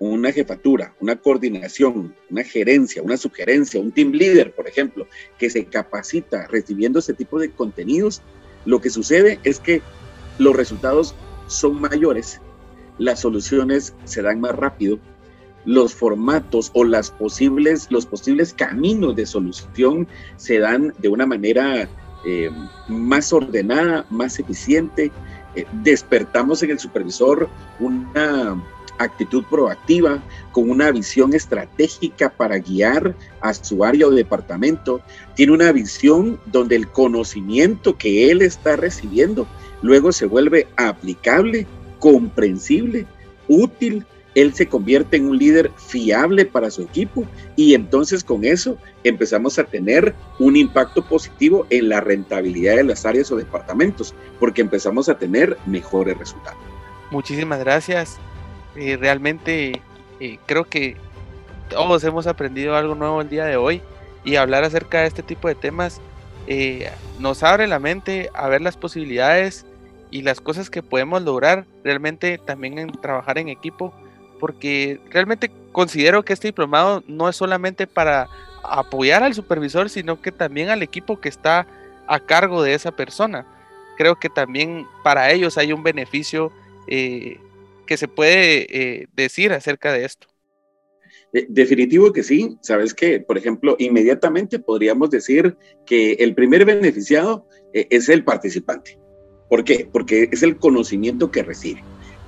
una 0.00 0.32
jefatura, 0.32 0.94
una 0.98 1.16
coordinación, 1.16 2.14
una 2.30 2.42
gerencia, 2.42 3.02
una 3.02 3.18
sugerencia, 3.18 3.78
un 3.78 3.92
team 3.92 4.12
leader, 4.12 4.52
por 4.54 4.66
ejemplo, 4.66 5.06
que 5.38 5.50
se 5.50 5.66
capacita 5.66 6.46
recibiendo 6.48 6.98
ese 6.98 7.12
tipo 7.12 7.38
de 7.38 7.50
contenidos, 7.50 8.22
lo 8.64 8.80
que 8.80 8.88
sucede 8.88 9.38
es 9.44 9.60
que 9.60 9.82
los 10.38 10.56
resultados 10.56 11.14
son 11.48 11.80
mayores, 11.82 12.40
las 12.98 13.20
soluciones 13.20 13.94
se 14.04 14.22
dan 14.22 14.40
más 14.40 14.54
rápido, 14.54 14.98
los 15.66 15.94
formatos 15.94 16.70
o 16.72 16.84
las 16.84 17.10
posibles, 17.10 17.86
los 17.90 18.06
posibles 18.06 18.54
caminos 18.54 19.14
de 19.16 19.26
solución 19.26 20.08
se 20.36 20.58
dan 20.58 20.94
de 20.98 21.08
una 21.08 21.26
manera 21.26 21.86
eh, 22.24 22.50
más 22.88 23.34
ordenada, 23.34 24.06
más 24.08 24.38
eficiente. 24.38 25.12
Eh, 25.54 25.66
despertamos 25.82 26.62
en 26.62 26.70
el 26.70 26.78
supervisor 26.78 27.50
una 27.78 28.56
actitud 29.02 29.44
proactiva, 29.50 30.22
con 30.52 30.70
una 30.70 30.90
visión 30.90 31.34
estratégica 31.34 32.30
para 32.30 32.58
guiar 32.58 33.14
a 33.40 33.54
su 33.54 33.84
área 33.84 34.06
o 34.06 34.10
departamento. 34.10 35.00
Tiene 35.34 35.52
una 35.52 35.72
visión 35.72 36.38
donde 36.46 36.76
el 36.76 36.88
conocimiento 36.88 37.96
que 37.96 38.30
él 38.30 38.42
está 38.42 38.76
recibiendo 38.76 39.46
luego 39.82 40.12
se 40.12 40.26
vuelve 40.26 40.68
aplicable, 40.76 41.66
comprensible, 41.98 43.06
útil 43.48 44.04
él 44.34 44.54
se 44.54 44.66
convierte 44.66 45.16
en 45.16 45.28
un 45.28 45.38
líder 45.38 45.70
fiable 45.76 46.44
para 46.44 46.70
su 46.70 46.82
equipo 46.82 47.26
y 47.56 47.74
entonces 47.74 48.22
con 48.22 48.44
eso 48.44 48.78
empezamos 49.02 49.58
a 49.58 49.64
tener 49.64 50.14
un 50.38 50.56
impacto 50.56 51.04
positivo 51.04 51.66
en 51.70 51.88
la 51.88 52.00
rentabilidad 52.00 52.76
de 52.76 52.84
las 52.84 53.04
áreas 53.04 53.30
o 53.32 53.36
departamentos, 53.36 54.14
porque 54.38 54.60
empezamos 54.60 55.08
a 55.08 55.18
tener 55.18 55.56
mejores 55.66 56.16
resultados. 56.16 56.60
Muchísimas 57.10 57.58
gracias. 57.58 58.20
Realmente 58.74 59.80
eh, 60.20 60.38
creo 60.46 60.64
que 60.64 60.96
todos 61.68 62.02
hemos 62.04 62.26
aprendido 62.26 62.76
algo 62.76 62.94
nuevo 62.94 63.20
el 63.20 63.28
día 63.28 63.44
de 63.44 63.56
hoy 63.56 63.82
y 64.24 64.36
hablar 64.36 64.64
acerca 64.64 65.00
de 65.00 65.06
este 65.06 65.22
tipo 65.22 65.48
de 65.48 65.54
temas 65.54 66.00
eh, 66.46 66.90
nos 67.18 67.42
abre 67.42 67.66
la 67.66 67.78
mente 67.78 68.30
a 68.34 68.48
ver 68.48 68.60
las 68.60 68.76
posibilidades 68.76 69.66
y 70.10 70.22
las 70.22 70.40
cosas 70.40 70.70
que 70.70 70.82
podemos 70.82 71.22
lograr 71.22 71.64
realmente 71.84 72.38
también 72.38 72.78
en 72.78 72.90
trabajar 72.90 73.38
en 73.38 73.48
equipo 73.48 73.94
porque 74.40 75.00
realmente 75.10 75.50
considero 75.70 76.24
que 76.24 76.32
este 76.32 76.48
diplomado 76.48 77.04
no 77.06 77.28
es 77.28 77.36
solamente 77.36 77.86
para 77.86 78.28
apoyar 78.64 79.22
al 79.22 79.34
supervisor, 79.34 79.88
sino 79.90 80.20
que 80.20 80.32
también 80.32 80.70
al 80.70 80.82
equipo 80.82 81.20
que 81.20 81.28
está 81.28 81.66
a 82.06 82.18
cargo 82.18 82.62
de 82.62 82.74
esa 82.74 82.90
persona. 82.90 83.46
Creo 83.96 84.16
que 84.16 84.28
también 84.30 84.86
para 85.04 85.30
ellos 85.30 85.58
hay 85.58 85.72
un 85.72 85.82
beneficio 85.82 86.50
eh, 86.86 87.38
que 87.90 87.96
se 87.96 88.06
puede 88.06 88.66
eh, 88.70 89.08
decir 89.16 89.52
acerca 89.52 89.92
de 89.92 90.04
esto. 90.04 90.28
Definitivo 91.48 92.12
que 92.12 92.22
sí. 92.22 92.56
Sabes 92.62 92.94
que, 92.94 93.18
por 93.18 93.36
ejemplo, 93.36 93.74
inmediatamente 93.80 94.60
podríamos 94.60 95.10
decir 95.10 95.56
que 95.86 96.12
el 96.12 96.36
primer 96.36 96.64
beneficiado 96.64 97.48
eh, 97.74 97.88
es 97.90 98.08
el 98.08 98.22
participante. 98.22 98.96
¿Por 99.48 99.64
qué? 99.64 99.88
Porque 99.90 100.28
es 100.30 100.44
el 100.44 100.56
conocimiento 100.56 101.32
que 101.32 101.42
recibe. 101.42 101.82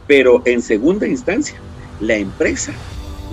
Pero 0.08 0.42
en 0.46 0.62
segunda 0.62 1.06
instancia, 1.06 1.54
la 2.00 2.16
empresa, 2.16 2.74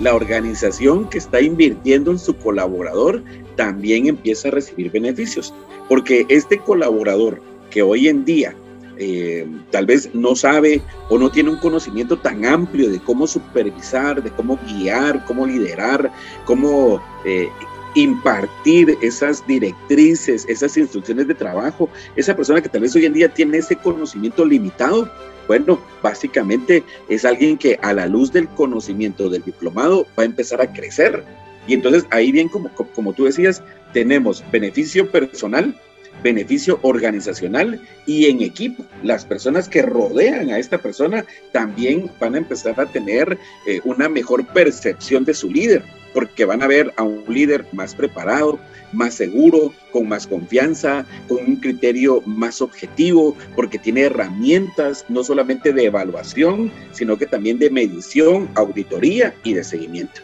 la 0.00 0.14
organización 0.14 1.10
que 1.10 1.18
está 1.18 1.40
invirtiendo 1.40 2.12
en 2.12 2.20
su 2.20 2.36
colaborador, 2.36 3.24
también 3.56 4.06
empieza 4.06 4.46
a 4.46 4.52
recibir 4.52 4.92
beneficios. 4.92 5.52
Porque 5.88 6.26
este 6.28 6.58
colaborador 6.58 7.42
que 7.70 7.82
hoy 7.82 8.06
en 8.06 8.24
día 8.24 8.54
eh, 9.02 9.48
tal 9.70 9.86
vez 9.86 10.14
no 10.14 10.36
sabe 10.36 10.82
o 11.08 11.16
no 11.16 11.30
tiene 11.30 11.48
un 11.48 11.56
conocimiento 11.56 12.18
tan 12.18 12.44
amplio 12.44 12.90
de 12.90 13.00
cómo 13.00 13.26
supervisar, 13.26 14.22
de 14.22 14.30
cómo 14.30 14.58
guiar, 14.66 15.24
cómo 15.24 15.46
liderar, 15.46 16.12
cómo 16.44 17.02
eh, 17.24 17.48
impartir 17.94 18.98
esas 19.00 19.46
directrices, 19.46 20.44
esas 20.50 20.76
instrucciones 20.76 21.26
de 21.28 21.34
trabajo, 21.34 21.88
esa 22.14 22.36
persona 22.36 22.60
que 22.60 22.68
tal 22.68 22.82
vez 22.82 22.94
hoy 22.94 23.06
en 23.06 23.14
día 23.14 23.32
tiene 23.32 23.56
ese 23.56 23.74
conocimiento 23.74 24.44
limitado, 24.44 25.10
bueno, 25.48 25.80
básicamente 26.02 26.84
es 27.08 27.24
alguien 27.24 27.56
que 27.56 27.78
a 27.80 27.94
la 27.94 28.06
luz 28.06 28.30
del 28.30 28.48
conocimiento 28.48 29.30
del 29.30 29.42
diplomado 29.42 30.06
va 30.18 30.24
a 30.24 30.26
empezar 30.26 30.60
a 30.60 30.70
crecer. 30.70 31.24
Y 31.66 31.72
entonces 31.72 32.04
ahí 32.10 32.32
bien, 32.32 32.50
como, 32.50 32.68
como 32.94 33.14
tú 33.14 33.24
decías, 33.24 33.62
tenemos 33.94 34.44
beneficio 34.52 35.10
personal, 35.10 35.74
beneficio 36.22 36.78
organizacional 36.82 37.80
y 38.06 38.26
en 38.26 38.42
equipo. 38.42 38.84
Las 39.02 39.24
personas 39.24 39.68
que 39.68 39.82
rodean 39.82 40.50
a 40.50 40.58
esta 40.58 40.78
persona 40.78 41.24
también 41.52 42.10
van 42.20 42.34
a 42.34 42.38
empezar 42.38 42.80
a 42.80 42.86
tener 42.86 43.38
eh, 43.66 43.80
una 43.84 44.08
mejor 44.08 44.46
percepción 44.46 45.24
de 45.24 45.34
su 45.34 45.50
líder, 45.50 45.82
porque 46.12 46.44
van 46.44 46.62
a 46.62 46.66
ver 46.66 46.92
a 46.96 47.02
un 47.02 47.24
líder 47.28 47.66
más 47.72 47.94
preparado, 47.94 48.58
más 48.92 49.14
seguro, 49.14 49.72
con 49.92 50.08
más 50.08 50.26
confianza, 50.26 51.06
con 51.28 51.38
un 51.38 51.56
criterio 51.56 52.22
más 52.26 52.60
objetivo, 52.60 53.36
porque 53.54 53.78
tiene 53.78 54.02
herramientas 54.02 55.04
no 55.08 55.22
solamente 55.22 55.72
de 55.72 55.84
evaluación, 55.84 56.72
sino 56.92 57.16
que 57.16 57.26
también 57.26 57.58
de 57.58 57.70
medición, 57.70 58.48
auditoría 58.54 59.34
y 59.44 59.54
de 59.54 59.64
seguimiento. 59.64 60.20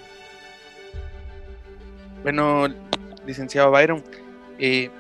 Bueno, 2.23 2.67
licenciado 3.25 3.71
Byron, 3.71 4.03
eh, 4.59 4.91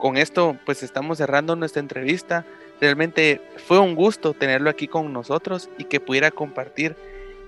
con 0.00 0.16
esto 0.16 0.56
pues 0.66 0.82
estamos 0.82 1.18
cerrando 1.18 1.54
nuestra 1.54 1.80
entrevista. 1.80 2.44
Realmente 2.80 3.40
fue 3.68 3.78
un 3.78 3.94
gusto 3.94 4.34
tenerlo 4.34 4.70
aquí 4.70 4.88
con 4.88 5.12
nosotros 5.12 5.68
y 5.78 5.84
que 5.84 6.00
pudiera 6.00 6.32
compartir 6.32 6.96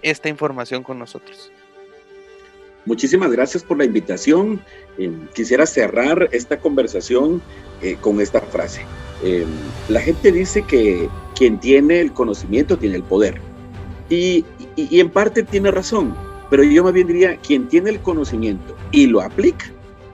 esta 0.03 0.29
información 0.29 0.85
con 0.85 0.99
nosotros. 0.99 1.51
Muchísimas 2.85 3.31
gracias 3.31 3.63
por 3.63 3.79
la 3.79 3.85
invitación. 3.85 4.61
Eh, 4.99 5.11
quisiera 5.35 5.67
cerrar 5.67 6.29
esta 6.33 6.59
conversación 6.59 7.41
eh, 7.81 7.97
con 8.01 8.21
esta 8.21 8.41
frase. 8.41 8.85
Eh, 9.25 9.47
la 9.89 10.01
gente 10.01 10.33
dice 10.33 10.63
que 10.63 11.09
quien 11.37 11.59
tiene 11.59 12.01
el 12.01 12.13
conocimiento 12.13 12.77
tiene 12.77 12.97
el 12.97 13.05
poder. 13.05 13.41
Y, 14.11 14.45
y 14.77 15.01
en 15.01 15.09
parte 15.09 15.43
tiene 15.43 15.71
razón, 15.71 16.15
pero 16.51 16.65
yo 16.65 16.85
más 16.85 16.93
bien 16.93 17.07
diría, 17.07 17.37
quien 17.37 17.67
tiene 17.69 17.91
el 17.91 18.01
conocimiento 18.01 18.77
y 18.91 19.07
lo 19.07 19.23
aplica, 19.23 19.67